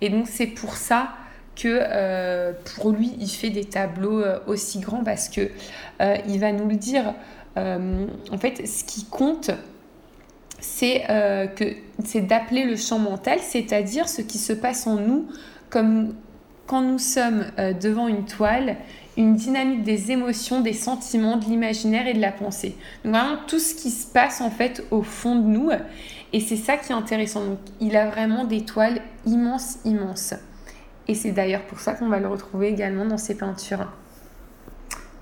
Et 0.02 0.10
donc 0.10 0.28
c'est 0.28 0.48
pour 0.48 0.76
ça 0.76 1.10
que 1.56 1.68
euh, 1.68 2.52
pour 2.76 2.92
lui, 2.92 3.14
il 3.20 3.30
fait 3.30 3.50
des 3.50 3.66
tableaux 3.66 4.24
aussi 4.48 4.80
grands 4.80 5.04
parce 5.04 5.30
que 5.30 5.50
il 6.28 6.40
va 6.40 6.52
nous 6.52 6.68
le 6.68 6.76
dire. 6.76 7.14
en 7.56 8.38
fait, 8.40 8.68
ce 8.68 8.84
qui 8.84 9.06
compte, 9.06 9.52
c'est 10.60 11.04
que 11.56 11.76
c'est 12.04 12.22
d'appeler 12.22 12.66
le 12.66 12.76
champ 12.76 12.98
mental, 12.98 13.40
c'est-à-dire 13.40 14.10
ce 14.10 14.22
qui 14.22 14.40
se 14.40 14.52
passe 14.52 14.88
en 14.88 14.96
nous, 14.96 15.28
comme 15.70 16.16
quand 16.68 16.82
nous 16.82 17.00
sommes 17.00 17.46
devant 17.82 18.08
une 18.08 18.26
toile 18.26 18.78
une 19.18 19.36
dynamique 19.36 19.84
des 19.84 20.12
émotions, 20.12 20.62
des 20.62 20.74
sentiments, 20.74 21.38
de 21.38 21.46
l'imaginaire 21.46 22.08
et 22.08 22.14
de 22.14 22.22
la 22.22 22.32
pensée. 22.32 22.76
Donc 23.04 23.14
vraiment 23.14 23.38
tout 23.48 23.60
ce 23.60 23.76
qui 23.76 23.92
se 23.92 24.08
passe 24.08 24.42
en 24.42 24.50
fait 24.50 24.84
au 24.92 25.04
fond 25.04 25.36
de 25.36 25.48
nous. 25.48 25.70
Et 26.32 26.40
c'est 26.40 26.56
ça 26.56 26.78
qui 26.78 26.92
est 26.92 26.96
intéressant. 26.96 27.46
Donc 27.46 27.60
il 27.80 27.96
a 27.96 28.10
vraiment 28.10 28.46
des 28.46 28.66
toiles 28.66 29.02
immenses, 29.26 29.78
immenses. 29.86 30.34
Et 31.08 31.16
c'est 31.16 31.32
d'ailleurs 31.32 31.66
pour 31.66 31.80
ça 31.80 31.94
qu'on 31.94 32.08
va 32.08 32.20
le 32.20 32.28
retrouver 32.28 32.70
également 32.70 33.06
dans 33.06 33.18
ses 33.18 33.38
peintures. 33.38 33.88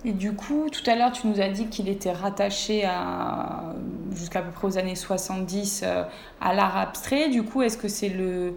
Et 0.04 0.14
du 0.14 0.34
coup, 0.34 0.68
tout 0.72 0.90
à 0.90 0.96
l'heure, 0.96 1.12
tu 1.12 1.28
nous 1.28 1.42
as 1.42 1.50
dit 1.50 1.68
qu'il 1.68 1.88
était 1.88 2.12
rattaché 2.12 2.86
à 2.86 3.74
jusqu'à 4.16 4.42
peu 4.42 4.52
près 4.52 4.68
aux 4.68 4.78
années 4.78 4.96
70 4.96 5.82
euh, 5.84 6.04
à 6.40 6.54
l'art 6.54 6.78
abstrait. 6.78 7.30
Du 7.30 7.44
coup, 7.44 7.62
est-ce 7.62 7.78
que 7.78 7.88
c'est 7.88 8.10
le 8.10 8.56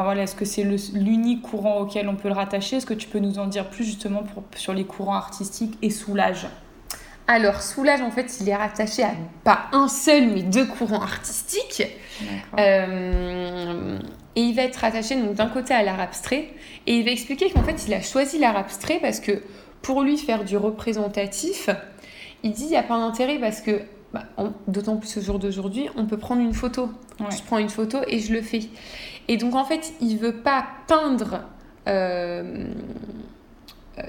Enfin 0.00 0.06
voilà, 0.06 0.22
est-ce 0.22 0.34
que 0.34 0.46
c'est 0.46 0.62
l'unique 0.62 1.42
courant 1.42 1.80
auquel 1.80 2.08
on 2.08 2.16
peut 2.16 2.28
le 2.28 2.34
rattacher? 2.34 2.76
Est-ce 2.76 2.86
que 2.86 2.94
tu 2.94 3.06
peux 3.06 3.18
nous 3.18 3.38
en 3.38 3.46
dire 3.46 3.68
plus 3.68 3.84
justement 3.84 4.22
sur 4.56 4.72
les 4.72 4.84
courants 4.84 5.14
artistiques 5.14 5.76
et 5.82 5.90
Soulage 5.90 6.46
alors, 7.28 7.60
Soulage, 7.60 8.00
en 8.00 8.10
fait, 8.10 8.38
il 8.40 8.48
est 8.48 8.56
rattaché 8.56 9.02
à 9.02 9.12
pas 9.44 9.66
un 9.72 9.88
seul, 9.88 10.30
mais 10.30 10.42
deux 10.42 10.66
courants 10.66 11.02
artistiques. 11.02 11.82
Euh, 12.58 13.98
et 14.34 14.40
il 14.40 14.56
va 14.56 14.62
être 14.62 14.76
rattaché 14.76 15.14
donc 15.14 15.34
d'un 15.34 15.46
côté 15.48 15.74
à 15.74 15.82
l'art 15.82 16.00
abstrait. 16.00 16.48
Et 16.86 16.96
il 16.96 17.04
va 17.04 17.10
expliquer 17.10 17.50
qu'en 17.50 17.62
fait, 17.62 17.84
il 17.86 17.92
a 17.92 18.00
choisi 18.00 18.38
l'art 18.38 18.56
abstrait 18.56 19.00
parce 19.00 19.20
que 19.20 19.42
pour 19.82 20.02
lui, 20.02 20.16
faire 20.16 20.44
du 20.44 20.56
représentatif, 20.56 21.68
il 22.42 22.52
dit 22.52 22.64
il 22.64 22.70
n'y 22.70 22.76
a 22.76 22.82
pas 22.82 22.98
d'intérêt 22.98 23.38
parce 23.38 23.60
que, 23.60 23.82
bah, 24.14 24.24
d'autant 24.66 24.96
plus 24.96 25.18
au 25.18 25.20
jour 25.20 25.38
d'aujourd'hui, 25.38 25.88
on 25.96 26.06
peut 26.06 26.18
prendre 26.18 26.40
une 26.40 26.54
photo. 26.54 26.90
Je 27.28 27.42
prends 27.42 27.58
une 27.58 27.68
photo 27.68 27.98
et 28.08 28.18
je 28.18 28.32
le 28.32 28.40
fais. 28.40 28.62
Et 29.30 29.36
donc 29.36 29.54
en 29.54 29.64
fait, 29.64 29.92
il 30.00 30.18
veut 30.18 30.42
pas 30.42 30.66
peindre 30.88 31.42
euh, 31.86 32.66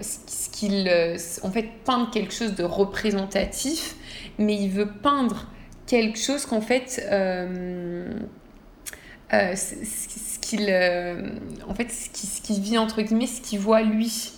ce 0.02 0.50
qu'il, 0.50 0.88
euh, 0.88 1.16
en 1.44 1.52
fait, 1.52 1.70
peindre 1.86 2.10
quelque 2.10 2.34
chose 2.34 2.56
de 2.56 2.64
représentatif, 2.64 3.98
mais 4.40 4.56
il 4.56 4.70
veut 4.70 4.90
peindre 4.90 5.46
quelque 5.86 6.18
chose 6.18 6.48
qu'en 6.48 6.62
fait, 6.62 7.08
euh, 7.12 8.12
ce 9.32 10.40
qu'il, 10.40 10.64
en 11.70 11.76
fait, 11.76 11.92
ce 11.92 12.10
qui, 12.10 12.26
ce 12.26 12.60
vit 12.60 12.80
entre 12.80 13.04
guillemets, 13.04 13.28
ce 13.28 13.42
qu'il 13.42 13.60
voit 13.60 13.84
lui. 13.84 14.32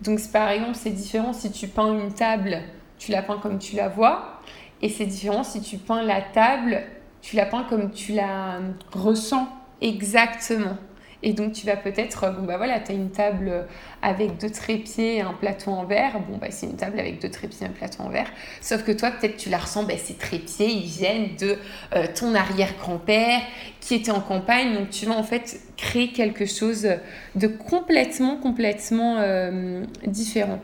Donc 0.00 0.20
par 0.30 0.48
exemple, 0.50 0.76
c'est 0.76 0.90
différent 0.90 1.32
si 1.32 1.50
tu 1.50 1.66
peins 1.66 1.92
une 1.92 2.14
table, 2.14 2.60
tu 2.98 3.10
la 3.10 3.22
peins 3.22 3.38
comme 3.38 3.58
tu 3.58 3.74
la 3.74 3.88
vois, 3.88 4.40
et 4.80 4.90
c'est 4.90 5.06
différent 5.06 5.42
si 5.42 5.60
tu 5.60 5.76
peins 5.76 6.04
la 6.04 6.22
table, 6.22 6.82
tu 7.20 7.34
la 7.34 7.46
peins 7.46 7.64
comme 7.68 7.90
tu 7.90 8.12
la 8.12 8.60
ressens. 8.92 9.48
Exactement. 9.84 10.78
Et 11.22 11.32
donc, 11.32 11.52
tu 11.52 11.66
vas 11.66 11.76
peut-être, 11.76 12.30
bon, 12.32 12.42
bah 12.42 12.56
voilà, 12.56 12.80
tu 12.80 12.92
as 12.92 12.94
une 12.94 13.10
table 13.10 13.66
avec 14.02 14.38
deux 14.38 14.50
trépieds 14.50 15.16
et 15.16 15.20
un 15.20 15.32
plateau 15.32 15.70
en 15.70 15.84
verre. 15.84 16.20
Bon, 16.28 16.38
bah, 16.38 16.48
c'est 16.50 16.66
une 16.66 16.76
table 16.76 16.98
avec 16.98 17.20
deux 17.20 17.30
trépieds 17.30 17.66
et 17.66 17.70
un 17.70 17.72
plateau 17.72 18.02
en 18.02 18.08
verre. 18.10 18.30
Sauf 18.60 18.82
que 18.82 18.92
toi, 18.92 19.10
peut-être, 19.10 19.36
tu 19.36 19.48
la 19.48 19.58
ressens, 19.58 19.84
bah, 19.84 19.94
ces 19.96 20.14
trépieds, 20.14 20.70
ils 20.70 20.86
viennent 20.86 21.36
de 21.36 21.56
euh, 21.96 22.06
ton 22.14 22.34
arrière-grand-père 22.34 23.40
qui 23.80 23.94
était 23.94 24.10
en 24.10 24.20
campagne. 24.20 24.74
Donc, 24.74 24.90
tu 24.90 25.06
vas 25.06 25.14
en 25.14 25.22
fait 25.22 25.60
créer 25.76 26.12
quelque 26.12 26.46
chose 26.46 26.88
de 27.34 27.46
complètement, 27.46 28.36
complètement 28.36 29.16
euh, 29.18 29.84
différent. 30.06 30.60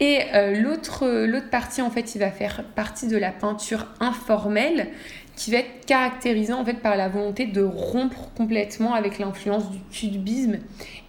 Et 0.00 0.22
euh, 0.34 0.60
l'autre, 0.60 1.06
l'autre 1.26 1.50
partie, 1.50 1.80
en 1.82 1.90
fait, 1.90 2.16
il 2.16 2.18
va 2.18 2.30
faire 2.30 2.64
partie 2.74 3.06
de 3.06 3.16
la 3.16 3.30
peinture 3.30 3.86
informelle 4.00 4.88
qui 5.36 5.50
va 5.50 5.58
être 5.58 5.84
caractérisée 5.86 6.52
en 6.52 6.64
fait 6.64 6.74
par 6.74 6.96
la 6.96 7.08
volonté 7.08 7.46
de 7.46 7.62
rompre 7.62 8.30
complètement 8.36 8.94
avec 8.94 9.18
l'influence 9.18 9.70
du 9.70 9.78
cubisme 9.90 10.58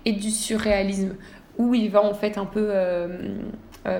et 0.06 0.14
du 0.14 0.32
surréalisme, 0.32 1.16
où 1.58 1.74
il 1.76 1.90
va 1.92 2.04
en 2.04 2.14
fait 2.14 2.38
un 2.38 2.46
peu 2.46 2.68
euh, 2.70 3.38
euh, 3.86 4.00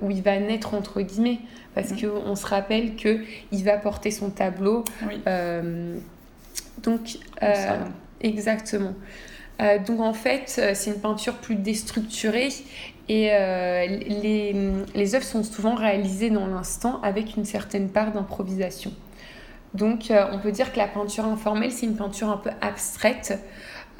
où 0.00 0.10
il 0.10 0.22
va 0.22 0.38
naître 0.38 0.74
entre 0.74 1.00
guillemets, 1.00 1.40
parce 1.74 1.90
mhm. 1.90 2.10
qu'on 2.24 2.36
se 2.36 2.46
rappelle 2.46 2.96
que 2.96 3.20
il 3.50 3.64
va 3.64 3.76
porter 3.78 4.10
son 4.10 4.30
tableau. 4.30 4.84
donc 6.82 7.18
exactement. 8.20 8.94
donc 9.86 10.00
en 10.00 10.14
fait, 10.14 10.42
c'est 10.74 10.90
une 10.90 11.00
peinture 11.00 11.34
plus 11.34 11.56
déstructurée 11.56 12.48
et 13.08 13.28
les, 13.28 14.54
les 14.94 15.14
œuvres 15.14 15.24
sont 15.24 15.42
souvent 15.42 15.74
réalisées 15.74 16.30
dans 16.30 16.46
l'instant 16.46 17.00
avec 17.02 17.36
une 17.36 17.44
certaine 17.44 17.88
part 17.88 18.12
d'improvisation. 18.12 18.92
Donc 19.74 20.10
euh, 20.10 20.26
on 20.32 20.38
peut 20.38 20.52
dire 20.52 20.72
que 20.72 20.78
la 20.78 20.88
peinture 20.88 21.24
informelle, 21.24 21.72
c'est 21.72 21.86
une 21.86 21.96
peinture 21.96 22.28
un 22.28 22.36
peu 22.36 22.50
abstraite 22.60 23.38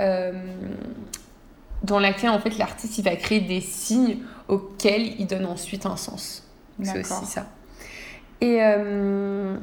euh, 0.00 0.32
dans 1.82 1.98
laquelle 1.98 2.30
en 2.30 2.38
fait 2.38 2.58
l'artiste 2.58 2.98
il 2.98 3.04
va 3.04 3.16
créer 3.16 3.40
des 3.40 3.60
signes 3.60 4.18
auxquels 4.48 5.18
il 5.18 5.26
donne 5.26 5.46
ensuite 5.46 5.86
un 5.86 5.96
sens. 5.96 6.46
C'est 6.82 7.00
aussi 7.00 7.26
ça. 7.26 7.46
Et, 8.40 8.58
euh, 8.60 9.56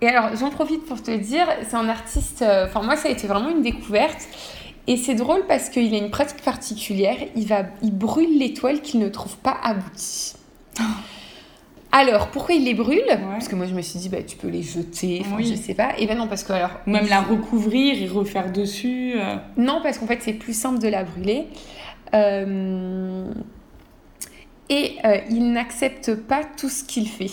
et 0.00 0.08
alors 0.08 0.34
j'en 0.36 0.50
profite 0.50 0.86
pour 0.86 1.02
te 1.02 1.10
dire, 1.10 1.46
c'est 1.68 1.76
un 1.76 1.88
artiste, 1.88 2.42
enfin 2.42 2.82
moi 2.82 2.96
ça 2.96 3.08
a 3.08 3.12
été 3.12 3.26
vraiment 3.26 3.50
une 3.50 3.62
découverte. 3.62 4.26
Et 4.88 4.96
c'est 4.96 5.14
drôle 5.14 5.46
parce 5.46 5.68
qu'il 5.68 5.94
a 5.94 5.98
une 5.98 6.10
pratique 6.10 6.42
particulière, 6.42 7.16
il, 7.36 7.46
va, 7.46 7.62
il 7.82 7.96
brûle 7.96 8.36
l'étoile 8.36 8.80
qu'il 8.80 8.98
ne 8.98 9.08
trouve 9.08 9.36
pas 9.36 9.56
aboutie. 9.62 10.34
Alors, 11.94 12.28
pourquoi 12.28 12.54
il 12.54 12.64
les 12.64 12.72
brûle 12.72 13.04
Parce 13.06 13.48
que 13.48 13.54
moi, 13.54 13.66
je 13.66 13.74
me 13.74 13.82
suis 13.82 13.98
dit, 13.98 14.08
bah, 14.08 14.22
tu 14.26 14.36
peux 14.36 14.48
les 14.48 14.62
jeter, 14.62 15.22
je 15.38 15.44
je 15.44 15.54
sais 15.54 15.74
pas. 15.74 15.90
Et 15.98 16.06
ben 16.06 16.16
non, 16.16 16.26
parce 16.26 16.42
que 16.42 16.54
alors. 16.54 16.70
Même 16.86 17.06
la 17.06 17.20
recouvrir 17.20 18.02
et 18.02 18.08
refaire 18.08 18.50
dessus. 18.50 19.12
Euh. 19.16 19.36
Non, 19.58 19.80
parce 19.82 19.98
qu'en 19.98 20.06
fait, 20.06 20.20
c'est 20.22 20.32
plus 20.32 20.58
simple 20.58 20.78
de 20.78 20.88
la 20.88 21.04
brûler. 21.04 21.48
Euh, 22.14 23.30
et 24.70 24.96
euh, 25.04 25.18
il 25.28 25.52
n'accepte 25.52 26.14
pas 26.14 26.42
tout 26.44 26.70
ce 26.70 26.82
qu'il 26.82 27.08
fait. 27.08 27.30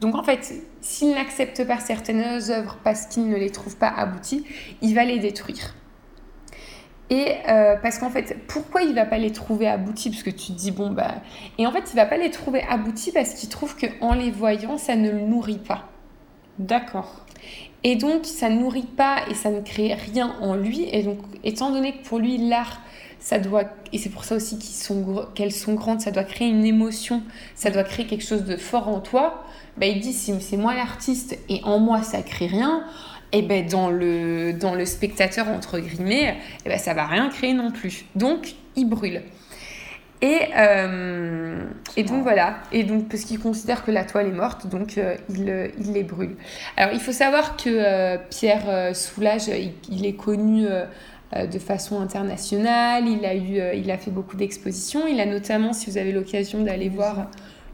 Donc, 0.00 0.16
en 0.16 0.24
fait, 0.24 0.52
s'il 0.80 1.12
n'accepte 1.12 1.64
pas 1.64 1.78
certaines 1.78 2.50
œuvres 2.50 2.78
parce 2.82 3.06
qu'il 3.06 3.28
ne 3.28 3.36
les 3.36 3.50
trouve 3.50 3.76
pas 3.76 3.88
abouties, 3.88 4.44
il 4.82 4.96
va 4.96 5.04
les 5.04 5.20
détruire. 5.20 5.74
Et 7.12 7.34
euh, 7.46 7.76
parce 7.76 7.98
qu'en 7.98 8.08
fait, 8.08 8.38
pourquoi 8.48 8.80
il 8.80 8.94
va 8.94 9.04
pas 9.04 9.18
les 9.18 9.32
trouver 9.32 9.68
aboutis? 9.68 10.08
Parce 10.08 10.22
que 10.22 10.30
tu 10.30 10.52
te 10.54 10.58
dis, 10.58 10.70
bon, 10.70 10.90
bah. 10.90 11.16
Et 11.58 11.66
en 11.66 11.70
fait, 11.70 11.84
il 11.92 11.96
va 11.96 12.06
pas 12.06 12.16
les 12.16 12.30
trouver 12.30 12.62
aboutis 12.62 13.12
parce 13.12 13.34
qu'il 13.34 13.50
trouve 13.50 13.76
qu'en 13.76 14.14
les 14.14 14.30
voyant, 14.30 14.78
ça 14.78 14.96
ne 14.96 15.10
le 15.10 15.20
nourrit 15.20 15.58
pas. 15.58 15.90
D'accord. 16.58 17.26
Et 17.84 17.96
donc, 17.96 18.24
ça 18.24 18.48
ne 18.48 18.58
nourrit 18.58 18.88
pas 18.96 19.18
et 19.30 19.34
ça 19.34 19.50
ne 19.50 19.60
crée 19.60 19.92
rien 19.92 20.34
en 20.40 20.54
lui. 20.54 20.88
Et 20.90 21.02
donc, 21.02 21.18
étant 21.44 21.70
donné 21.70 21.98
que 21.98 22.08
pour 22.08 22.18
lui, 22.18 22.38
l'art, 22.38 22.80
ça 23.18 23.38
doit. 23.38 23.64
Et 23.92 23.98
c'est 23.98 24.08
pour 24.08 24.24
ça 24.24 24.34
aussi 24.36 24.58
qu'elles 25.34 25.52
sont, 25.52 25.66
sont 25.66 25.74
grandes, 25.74 26.00
ça 26.00 26.12
doit 26.12 26.24
créer 26.24 26.48
une 26.48 26.64
émotion, 26.64 27.22
ça 27.54 27.70
doit 27.70 27.84
créer 27.84 28.06
quelque 28.06 28.24
chose 28.24 28.44
de 28.44 28.56
fort 28.56 28.88
en 28.88 29.00
toi. 29.00 29.44
Bah, 29.76 29.84
il 29.84 30.00
dit, 30.00 30.14
si 30.14 30.32
c'est 30.40 30.56
moi 30.56 30.74
l'artiste 30.74 31.38
et 31.50 31.60
en 31.64 31.78
moi, 31.78 32.02
ça 32.02 32.22
crée 32.22 32.46
rien 32.46 32.84
et 33.32 33.38
eh 33.38 33.42
ben 33.42 33.66
dans 33.66 33.88
le, 33.90 34.84
spectateur, 34.84 35.48
entre 35.48 35.78
guillemets, 35.78 36.36
eh 36.66 36.68
ben 36.68 36.78
ça 36.78 36.92
va 36.92 37.06
rien 37.06 37.30
créer 37.30 37.54
non 37.54 37.70
plus. 37.70 38.04
Donc, 38.14 38.54
il 38.76 38.88
brûle. 38.88 39.22
Et, 40.20 40.50
euh, 40.56 41.64
et 41.96 42.04
donc 42.04 42.22
voilà, 42.22 42.58
et 42.70 42.84
donc 42.84 43.08
parce 43.08 43.24
qu'il 43.24 43.40
considère 43.40 43.84
que 43.84 43.90
la 43.90 44.04
toile 44.04 44.28
est 44.28 44.32
morte, 44.32 44.68
donc 44.68 44.96
euh, 44.96 45.16
il, 45.28 45.72
il, 45.80 45.92
les 45.92 46.04
brûle. 46.04 46.36
Alors 46.76 46.94
il 46.94 47.00
faut 47.00 47.10
savoir 47.10 47.56
que 47.56 47.68
euh, 47.68 48.18
Pierre 48.30 48.94
Soulages, 48.94 49.50
il, 49.90 50.06
est 50.06 50.12
connu 50.12 50.66
de 51.34 51.58
façon 51.58 52.00
internationale, 52.00 53.08
il 53.08 53.26
a, 53.26 53.34
eu, 53.34 53.76
il 53.76 53.90
a 53.90 53.98
fait 53.98 54.12
beaucoup 54.12 54.36
d'expositions, 54.36 55.08
il 55.08 55.20
a 55.20 55.26
notamment, 55.26 55.72
si 55.72 55.90
vous 55.90 55.98
avez 55.98 56.12
l'occasion 56.12 56.62
d'aller 56.62 56.88
voir 56.88 57.28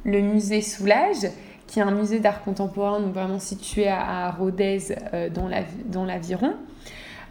le 0.04 0.22
musée 0.22 0.62
Soulages, 0.62 1.28
qui 1.68 1.78
est 1.78 1.82
un 1.82 1.92
musée 1.92 2.18
d'art 2.18 2.42
contemporain, 2.42 2.98
donc 2.98 3.14
vraiment 3.14 3.38
situé 3.38 3.86
à, 3.88 4.30
Rodez, 4.30 4.80
euh, 5.14 5.28
dans 5.30 6.04
l'aviron. 6.04 6.54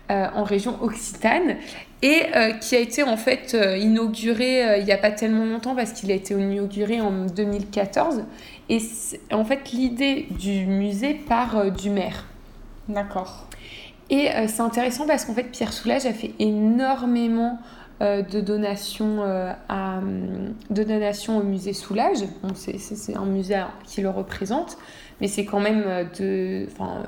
Euh, 0.10 0.26
en 0.36 0.46
région 0.46 0.82
Occitane 0.82 1.58
et 2.02 2.22
euh, 2.34 2.54
qui 2.54 2.78
a 2.78 2.80
été 2.80 3.04
en 3.04 3.18
fait 3.18 3.58
inauguré 3.78 4.80
il 4.80 4.86
n'y 4.86 4.94
a 4.94 4.98
pas 4.98 5.12
tellement 5.12 5.44
longtemps 5.44 5.76
parce 5.76 5.92
qu'il 5.92 6.10
a 6.12 6.14
été 6.14 6.34
inauguré 6.34 7.02
en 7.02 7.26
2014 7.26 8.24
et 8.70 8.80
en 9.34 9.44
fait 9.44 9.70
l'idée 9.74 10.28
du 10.30 10.66
musée 10.66 11.14
part 11.14 11.72
du 11.72 11.90
maire. 11.90 12.24
D'accord. 12.88 13.48
Et 14.10 14.30
c'est 14.48 14.62
intéressant 14.62 15.06
parce 15.06 15.26
qu'en 15.26 15.34
fait 15.34 15.52
Pierre 15.52 15.74
Soulages 15.74 16.06
a 16.06 16.14
fait 16.14 16.32
énormément 16.40 17.60
euh, 17.60 17.77
de 18.00 18.42
donations 18.42 19.24
euh, 19.24 19.52
à, 19.70 20.00
de 20.70 20.84
donations 20.84 21.38
au 21.38 21.44
musée 21.44 21.74
Soulage. 21.74 22.20
c'est 22.56 23.16
un 23.16 23.26
musée 23.26 23.62
qui 23.86 24.02
le 24.02 24.10
représente, 24.10 24.78
mais 25.20 25.28
c'est 25.28 25.46
quand 25.46 25.60
même 25.60 25.84
euh, 25.86 26.04
de. 26.20 26.68
Enfin, 26.72 27.04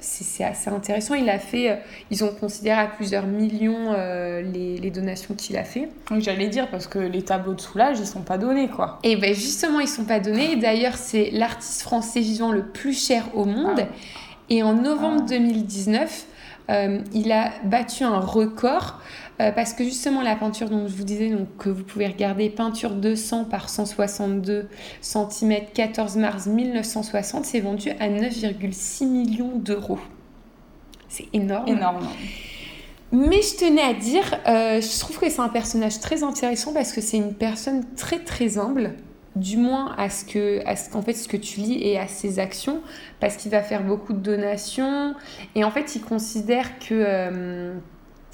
c'est 0.00 0.42
assez 0.42 0.68
intéressant. 0.68 1.14
Il 1.14 1.30
a 1.30 1.38
fait, 1.38 1.78
ils 2.10 2.24
ont 2.24 2.34
considéré 2.34 2.80
à 2.80 2.88
plusieurs 2.88 3.24
millions 3.24 3.92
les, 3.92 4.78
les, 4.78 4.90
donations 4.90 5.34
qu'il 5.34 5.56
a 5.56 5.62
fait. 5.62 5.88
J'allais 6.18 6.48
dire 6.48 6.68
parce 6.70 6.88
que 6.88 6.98
les 6.98 7.22
tableaux 7.22 7.54
de 7.54 7.60
soulage, 7.60 8.00
ils 8.00 8.06
sont 8.06 8.22
pas 8.22 8.36
donnés 8.36 8.66
quoi. 8.66 8.98
Et 9.04 9.14
ben 9.14 9.32
justement, 9.32 9.78
ils 9.78 9.86
sont 9.86 10.04
pas 10.04 10.18
donnés. 10.18 10.56
D'ailleurs, 10.56 10.96
c'est 10.96 11.30
l'artiste 11.30 11.82
français 11.82 12.18
vivant 12.18 12.50
le 12.50 12.66
plus 12.66 13.00
cher 13.00 13.26
au 13.34 13.44
monde. 13.44 13.78
Ah. 13.78 13.94
Et 14.50 14.64
en 14.64 14.74
novembre 14.74 15.24
2019, 15.26 16.26
ah. 16.68 16.86
il 17.14 17.32
a 17.32 17.52
battu 17.64 18.04
un 18.04 18.18
record 18.18 19.00
euh, 19.40 19.52
parce 19.52 19.74
que 19.74 19.84
justement 19.84 20.22
la 20.22 20.34
peinture 20.34 20.70
dont 20.70 20.88
je 20.88 20.94
vous 20.94 21.04
disais 21.04 21.28
donc, 21.28 21.48
que 21.58 21.68
vous 21.68 21.84
pouvez 21.84 22.06
regarder, 22.06 22.48
peinture 22.48 22.90
200 22.90 23.44
par 23.44 23.68
162 23.68 24.68
cm 25.02 25.54
14 25.74 26.16
mars 26.16 26.46
1960, 26.46 27.44
c'est 27.44 27.60
vendu 27.60 27.90
à 28.00 28.08
9,6 28.08 29.06
millions 29.06 29.52
d'euros. 29.56 29.98
C'est 31.08 31.26
énorme. 31.34 31.68
Énorme. 31.68 32.08
Mais 33.12 33.40
je 33.42 33.56
tenais 33.56 33.82
à 33.82 33.92
dire, 33.92 34.24
euh, 34.48 34.80
je 34.80 34.98
trouve 34.98 35.18
que 35.18 35.28
c'est 35.28 35.40
un 35.40 35.48
personnage 35.48 36.00
très 36.00 36.22
intéressant 36.22 36.72
parce 36.72 36.92
que 36.92 37.00
c'est 37.00 37.18
une 37.18 37.34
personne 37.34 37.84
très 37.94 38.18
très 38.18 38.58
humble, 38.58 38.94
du 39.36 39.56
moins 39.56 39.94
à 39.96 40.10
ce 40.10 40.24
que, 40.24 40.66
à 40.66 40.74
ce, 40.74 40.90
fait, 41.02 41.12
ce 41.12 41.28
que 41.28 41.36
tu 41.36 41.60
lis 41.60 41.78
et 41.80 41.98
à 41.98 42.08
ses 42.08 42.38
actions, 42.38 42.80
parce 43.20 43.36
qu'il 43.36 43.50
va 43.50 43.62
faire 43.62 43.84
beaucoup 43.84 44.12
de 44.12 44.18
donations 44.18 45.14
et 45.54 45.62
en 45.62 45.70
fait 45.70 45.94
il 45.94 46.02
considère 46.02 46.78
que 46.78 46.92
euh, 46.92 47.74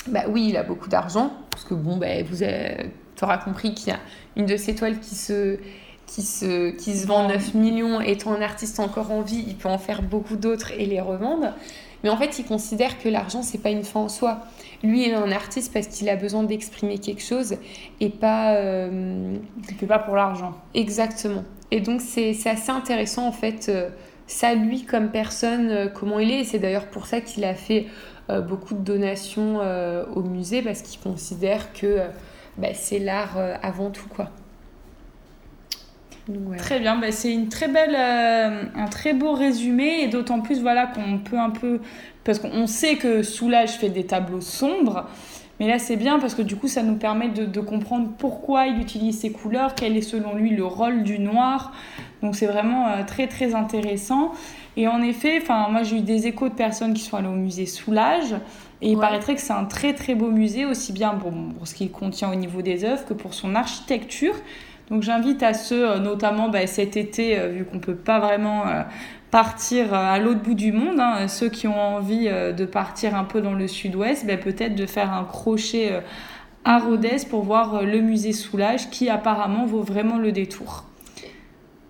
bah 0.06 0.24
oui, 0.28 0.48
il 0.48 0.56
a 0.56 0.62
beaucoup 0.62 0.88
d'argent, 0.88 1.32
parce 1.50 1.64
que 1.64 1.74
bon, 1.74 1.96
bah, 1.96 2.22
vous 2.28 2.42
auras 3.22 3.38
compris 3.38 3.74
qu'il 3.74 3.92
y 3.92 3.96
a 3.96 4.00
une 4.36 4.46
de 4.46 4.56
ses 4.56 4.74
toiles 4.74 4.98
qui 4.98 5.14
se, 5.14 5.58
qui 6.06 6.22
se, 6.22 6.70
qui 6.70 6.96
se 6.96 7.06
vend 7.06 7.28
9 7.28 7.54
millions, 7.54 8.00
étant 8.00 8.32
un 8.32 8.42
artiste 8.42 8.80
encore 8.80 9.12
en 9.12 9.22
vie, 9.22 9.44
il 9.46 9.56
peut 9.56 9.68
en 9.68 9.78
faire 9.78 10.02
beaucoup 10.02 10.36
d'autres 10.36 10.72
et 10.72 10.86
les 10.86 11.00
revendre. 11.00 11.52
Mais 12.02 12.10
en 12.10 12.16
fait, 12.16 12.38
il 12.38 12.44
considère 12.44 12.98
que 12.98 13.08
l'argent, 13.08 13.42
c'est 13.42 13.58
pas 13.58 13.70
une 13.70 13.84
fin 13.84 14.00
en 14.00 14.08
soi. 14.08 14.40
Lui, 14.82 15.06
il 15.06 15.10
est 15.10 15.14
un 15.14 15.30
artiste 15.30 15.72
parce 15.72 15.86
qu'il 15.86 16.08
a 16.08 16.16
besoin 16.16 16.42
d'exprimer 16.42 16.98
quelque 16.98 17.22
chose 17.22 17.56
et 18.00 18.10
pas. 18.10 18.54
Euh... 18.56 19.36
pas 19.86 19.98
pour 19.98 20.16
l'argent. 20.16 20.54
Exactement. 20.74 21.44
Et 21.70 21.80
donc, 21.80 22.00
c'est 22.00 22.30
assez 22.46 22.70
intéressant, 22.70 23.26
en 23.26 23.32
fait, 23.32 23.68
euh, 23.68 23.90
ça, 24.26 24.54
lui, 24.54 24.84
comme 24.84 25.10
personne, 25.10 25.70
euh, 25.70 25.88
comment 25.88 26.18
il 26.18 26.30
est. 26.30 26.40
Et 26.40 26.44
c'est 26.44 26.58
d'ailleurs 26.58 26.86
pour 26.86 27.06
ça 27.06 27.20
qu'il 27.20 27.44
a 27.44 27.54
fait 27.54 27.86
beaucoup 28.48 28.72
de 28.72 28.80
donations 28.80 29.58
au 30.14 30.22
musée 30.22 30.62
parce 30.62 30.80
qu'ils 30.80 31.00
considèrent 31.00 31.70
que 31.74 31.98
bah, 32.56 32.68
c'est 32.72 32.98
l'art 32.98 33.36
avant 33.62 33.90
tout 33.90 34.08
quoi. 34.08 34.30
Très 36.56 36.78
bien, 36.78 36.98
bah, 36.98 37.10
c'est 37.10 37.32
une 37.32 37.48
très 37.48 37.68
belle, 37.68 37.96
un 37.96 38.86
très 38.86 39.12
beau 39.12 39.32
résumé 39.32 40.02
et 40.02 40.08
d'autant 40.08 40.40
plus 40.40 40.60
voilà 40.60 40.86
qu'on 40.86 41.18
peut 41.18 41.38
un 41.38 41.50
peu 41.50 41.80
parce 42.22 42.38
qu'on 42.38 42.66
sait 42.68 42.96
que 42.96 43.22
Soulage 43.22 43.72
fait 43.72 43.88
des 43.88 44.06
tableaux 44.06 44.40
sombres, 44.40 45.08
mais 45.58 45.66
là 45.66 45.80
c'est 45.80 45.96
bien 45.96 46.20
parce 46.20 46.36
que 46.36 46.42
du 46.42 46.54
coup 46.54 46.68
ça 46.68 46.84
nous 46.84 46.94
permet 46.94 47.28
de, 47.28 47.44
de, 47.44 47.60
comprendre 47.60 48.08
pourquoi 48.18 48.68
il 48.68 48.80
utilise 48.80 49.18
ces 49.18 49.32
couleurs, 49.32 49.74
quel 49.74 49.96
est 49.96 50.02
selon 50.02 50.36
lui 50.36 50.50
le 50.50 50.64
rôle 50.64 51.02
du 51.02 51.18
noir. 51.18 51.72
Donc 52.22 52.36
c'est 52.36 52.46
vraiment 52.46 52.86
très 53.04 53.26
très 53.26 53.54
intéressant. 53.54 54.32
Et 54.76 54.88
en 54.88 55.02
effet, 55.02 55.38
enfin, 55.42 55.68
moi 55.70 55.82
j'ai 55.82 55.98
eu 55.98 56.02
des 56.02 56.26
échos 56.26 56.48
de 56.48 56.54
personnes 56.54 56.94
qui 56.94 57.02
sont 57.02 57.16
allées 57.16 57.28
au 57.28 57.32
musée 57.32 57.66
Soulage. 57.66 58.34
Et 58.80 58.90
il 58.90 58.98
paraîtrait 58.98 59.36
que 59.36 59.40
c'est 59.40 59.52
un 59.52 59.64
très 59.64 59.94
très 59.94 60.16
beau 60.16 60.30
musée, 60.30 60.64
aussi 60.64 60.92
bien 60.92 61.10
pour, 61.10 61.32
ce 61.64 61.74
qu'il 61.74 61.90
contient 61.92 62.32
au 62.32 62.34
niveau 62.34 62.62
des 62.62 62.84
œuvres 62.84 63.04
que 63.04 63.14
pour 63.14 63.32
son 63.32 63.54
architecture. 63.54 64.34
Donc 64.92 65.02
j'invite 65.02 65.42
à 65.42 65.54
ceux, 65.54 65.90
euh, 65.90 65.98
notamment 65.98 66.50
bah, 66.50 66.66
cet 66.66 66.98
été, 66.98 67.38
euh, 67.38 67.48
vu 67.48 67.64
qu'on 67.64 67.76
ne 67.76 67.80
peut 67.80 67.94
pas 67.94 68.20
vraiment 68.20 68.66
euh, 68.66 68.82
partir 69.30 69.94
à 69.94 70.18
l'autre 70.18 70.42
bout 70.42 70.52
du 70.52 70.70
monde, 70.70 71.00
hein, 71.00 71.28
ceux 71.28 71.48
qui 71.48 71.66
ont 71.66 71.80
envie 71.80 72.28
de 72.28 72.64
partir 72.66 73.16
un 73.16 73.24
peu 73.24 73.40
dans 73.40 73.54
le 73.54 73.66
sud-ouest, 73.66 74.26
bah, 74.26 74.36
peut-être 74.36 74.74
de 74.74 74.84
faire 74.84 75.10
un 75.10 75.24
crochet 75.24 76.02
à 76.66 76.78
Rodez 76.78 77.24
pour 77.30 77.42
voir 77.42 77.82
le 77.82 78.02
musée 78.02 78.34
Soulage 78.34 78.90
qui 78.90 79.08
apparemment 79.08 79.64
vaut 79.64 79.80
vraiment 79.80 80.18
le 80.18 80.30
détour. 80.30 80.84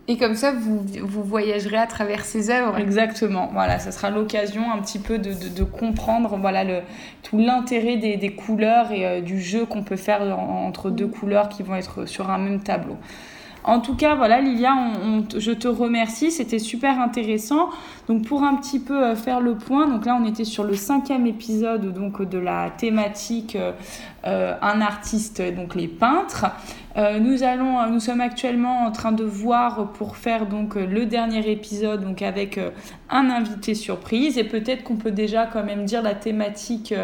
Et 0.08 0.16
comme 0.16 0.34
ça, 0.34 0.52
vous, 0.52 0.84
vous 1.00 1.22
voyagerez 1.22 1.76
à 1.76 1.86
travers 1.86 2.24
ces 2.24 2.50
œuvres. 2.50 2.76
Exactement. 2.78 3.50
Voilà, 3.52 3.78
ça 3.78 3.92
sera 3.92 4.10
l'occasion 4.10 4.72
un 4.72 4.78
petit 4.78 4.98
peu 4.98 5.18
de, 5.18 5.32
de, 5.32 5.48
de 5.48 5.62
comprendre 5.62 6.36
voilà, 6.38 6.64
le, 6.64 6.80
tout 7.22 7.38
l'intérêt 7.38 7.96
des, 7.96 8.16
des, 8.16 8.34
couleurs 8.34 8.90
et 8.90 9.06
euh, 9.06 9.20
du 9.20 9.40
jeu 9.40 9.64
qu'on 9.64 9.84
peut 9.84 9.96
faire 9.96 10.22
en, 10.22 10.66
entre 10.66 10.90
deux 10.90 11.06
couleurs 11.06 11.48
qui 11.48 11.62
vont 11.62 11.76
être 11.76 12.04
sur 12.06 12.30
un 12.30 12.38
même 12.38 12.60
tableau. 12.60 12.96
En 13.64 13.78
tout 13.78 13.94
cas, 13.94 14.16
voilà, 14.16 14.40
Lilia, 14.40 14.74
on, 14.74 15.18
on, 15.18 15.24
je 15.38 15.52
te 15.52 15.68
remercie, 15.68 16.32
c'était 16.32 16.58
super 16.58 16.98
intéressant. 17.00 17.70
Donc, 18.08 18.24
pour 18.26 18.42
un 18.42 18.56
petit 18.56 18.80
peu 18.80 19.04
euh, 19.04 19.14
faire 19.14 19.40
le 19.40 19.54
point, 19.54 19.86
donc 19.86 20.04
là, 20.04 20.18
on 20.20 20.26
était 20.26 20.44
sur 20.44 20.64
le 20.64 20.74
cinquième 20.74 21.26
épisode 21.28 21.92
donc 21.92 22.22
de 22.28 22.38
la 22.38 22.70
thématique 22.70 23.56
euh, 24.26 24.54
un 24.60 24.80
artiste, 24.80 25.40
donc 25.54 25.76
les 25.76 25.86
peintres. 25.86 26.46
Euh, 26.96 27.18
nous 27.18 27.42
allons, 27.42 27.86
nous 27.90 28.00
sommes 28.00 28.20
actuellement 28.20 28.84
en 28.84 28.92
train 28.92 29.12
de 29.12 29.24
voir 29.24 29.92
pour 29.92 30.16
faire 30.16 30.46
donc 30.46 30.74
le 30.74 31.06
dernier 31.06 31.50
épisode, 31.50 32.04
donc 32.04 32.22
avec 32.22 32.58
euh, 32.58 32.70
un 33.08 33.30
invité 33.30 33.74
surprise, 33.74 34.36
et 34.36 34.44
peut-être 34.44 34.82
qu'on 34.82 34.96
peut 34.96 35.10
déjà 35.10 35.46
quand 35.46 35.64
même 35.64 35.84
dire 35.84 36.02
la 36.02 36.14
thématique 36.14 36.94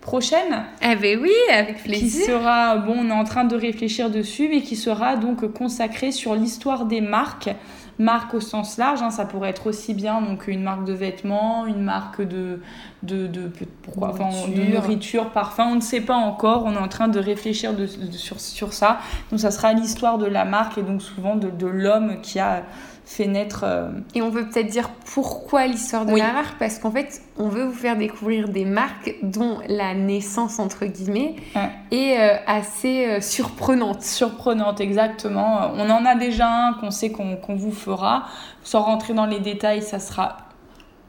prochaine. 0.00 0.64
Ah 0.82 0.94
ben 0.94 1.18
oui, 1.20 1.32
avec 1.52 1.82
plaisir. 1.82 2.20
Qui 2.20 2.26
sera, 2.26 2.76
bon, 2.76 2.94
on 2.98 3.08
est 3.08 3.12
en 3.12 3.24
train 3.24 3.44
de 3.44 3.56
réfléchir 3.56 4.10
dessus, 4.10 4.48
mais 4.48 4.62
qui 4.62 4.76
sera 4.76 5.16
donc 5.16 5.46
consacrée 5.52 6.12
sur 6.12 6.34
l'histoire 6.34 6.86
des 6.86 7.00
marques. 7.00 7.50
Marque 7.98 8.34
au 8.34 8.40
sens 8.40 8.76
large, 8.76 9.00
hein, 9.00 9.10
ça 9.10 9.24
pourrait 9.24 9.50
être 9.50 9.66
aussi 9.66 9.94
bien 9.94 10.20
donc 10.20 10.48
une 10.48 10.62
marque 10.62 10.84
de 10.84 10.92
vêtements, 10.92 11.66
une 11.66 11.82
marque 11.82 12.20
de, 12.20 12.60
de, 13.02 13.26
de, 13.26 13.50
pourquoi, 13.82 14.10
enfin, 14.10 14.28
de 14.48 14.74
nourriture, 14.74 15.30
parfum, 15.30 15.68
on 15.70 15.76
ne 15.76 15.80
sait 15.80 16.02
pas 16.02 16.16
encore, 16.16 16.64
on 16.66 16.74
est 16.74 16.78
en 16.78 16.88
train 16.88 17.08
de 17.08 17.18
réfléchir 17.18 17.72
de, 17.72 17.86
de, 17.86 18.12
sur, 18.12 18.38
sur 18.40 18.72
ça. 18.72 18.98
Donc 19.30 19.40
ça 19.40 19.50
sera 19.50 19.72
l'histoire 19.72 20.18
de 20.18 20.26
la 20.26 20.44
marque 20.44 20.76
et 20.76 20.82
donc 20.82 21.00
souvent 21.00 21.36
de, 21.36 21.48
de 21.48 21.66
l'homme 21.66 22.20
qui 22.20 22.38
a 22.38 22.64
fait 23.06 23.28
naître. 23.28 23.64
Euh... 23.64 23.88
Et 24.14 24.20
on 24.20 24.30
veut 24.30 24.46
peut-être 24.48 24.66
dire 24.66 24.90
pourquoi 25.14 25.66
l'histoire 25.66 26.04
de 26.04 26.12
oui. 26.12 26.20
la 26.20 26.32
marque, 26.32 26.58
parce 26.58 26.78
qu'en 26.78 26.90
fait, 26.90 27.22
on 27.38 27.48
veut 27.48 27.64
vous 27.64 27.72
faire 27.72 27.96
découvrir 27.96 28.48
des 28.48 28.64
marques 28.64 29.14
dont 29.22 29.60
la 29.68 29.94
naissance, 29.94 30.58
entre 30.58 30.84
guillemets, 30.86 31.36
ouais. 31.54 31.70
est 31.92 32.18
euh, 32.18 32.36
assez 32.46 33.06
euh, 33.06 33.20
surprenante. 33.20 34.02
Surprenante, 34.02 34.80
exactement. 34.80 35.70
On 35.76 35.88
en 35.88 36.04
a 36.04 36.16
déjà 36.16 36.48
un 36.48 36.72
qu'on 36.74 36.90
sait 36.90 37.10
qu'on 37.10 37.36
qu 37.36 37.54
vous 37.54 37.72
fera. 37.72 38.24
Sans 38.64 38.82
rentrer 38.82 39.14
dans 39.14 39.26
les 39.26 39.38
détails, 39.38 39.82
ça 39.82 40.00
sera 40.00 40.38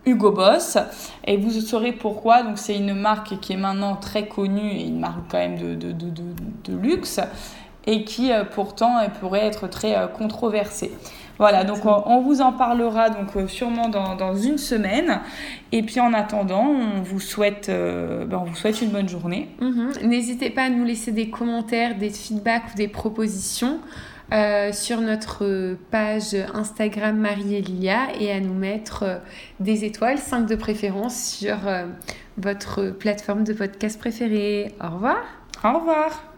Hugo 0.05 0.31
Boss. 0.31 0.77
Et 1.25 1.37
vous 1.37 1.49
saurez 1.49 1.93
pourquoi. 1.93 2.43
Donc, 2.43 2.59
c'est 2.59 2.77
une 2.77 2.93
marque 2.93 3.39
qui 3.39 3.53
est 3.53 3.57
maintenant 3.57 3.95
très 3.95 4.27
connue 4.27 4.69
et 4.69 4.85
une 4.85 4.99
marque 4.99 5.31
quand 5.31 5.39
même 5.39 5.57
de, 5.57 5.73
de, 5.73 5.91
de, 5.93 6.09
de, 6.11 6.23
de 6.65 6.77
luxe 6.77 7.19
et 7.87 8.03
qui 8.03 8.31
pourtant 8.53 8.97
pourrait 9.21 9.45
être 9.45 9.67
très 9.67 9.95
controversée. 10.17 10.91
Voilà, 11.39 11.63
donc 11.63 11.85
on, 11.85 12.03
on, 12.05 12.21
vous 12.21 12.41
en 12.41 12.51
parlera 12.51 13.09
donc 13.09 13.35
euh, 13.35 13.47
sûrement 13.47 13.89
dans, 13.89 14.15
dans, 14.15 14.35
une 14.35 14.57
semaine. 14.57 15.21
Et 15.71 15.83
puis 15.83 15.99
en 15.99 16.13
attendant, 16.13 16.65
on 16.67 17.01
vous 17.01 17.19
souhaite, 17.19 17.69
euh, 17.69 18.25
ben 18.25 18.39
on 18.41 18.45
vous 18.45 18.55
souhaite 18.55 18.81
une 18.81 18.89
bonne 18.89 19.09
journée. 19.09 19.49
-hmm. 19.61 20.05
N'hésitez 20.05 20.49
pas 20.49 20.63
à 20.63 20.69
nous 20.69 20.85
laisser 20.85 21.11
des 21.11 21.29
commentaires, 21.29 21.95
des 21.97 22.09
feedbacks 22.09 22.73
ou 22.73 22.77
des 22.77 22.87
propositions. 22.87 23.79
Euh, 24.33 24.73
sur 24.73 24.99
notre 24.99 25.77
page 25.89 26.35
Instagram 26.53 27.17
Marie 27.17 27.55
et 27.55 27.61
Lilia 27.61 28.07
et 28.19 28.29
à 28.33 28.41
nous 28.41 28.53
mettre 28.53 29.03
euh, 29.03 29.17
des 29.61 29.85
étoiles, 29.85 30.17
5 30.17 30.45
de 30.45 30.55
préférence, 30.55 31.37
sur 31.37 31.65
euh, 31.65 31.85
votre 32.37 32.89
plateforme 32.89 33.45
de 33.45 33.53
podcast 33.53 33.97
préférée. 33.97 34.73
Au 34.81 34.95
revoir. 34.95 35.23
Au 35.63 35.79
revoir. 35.79 36.36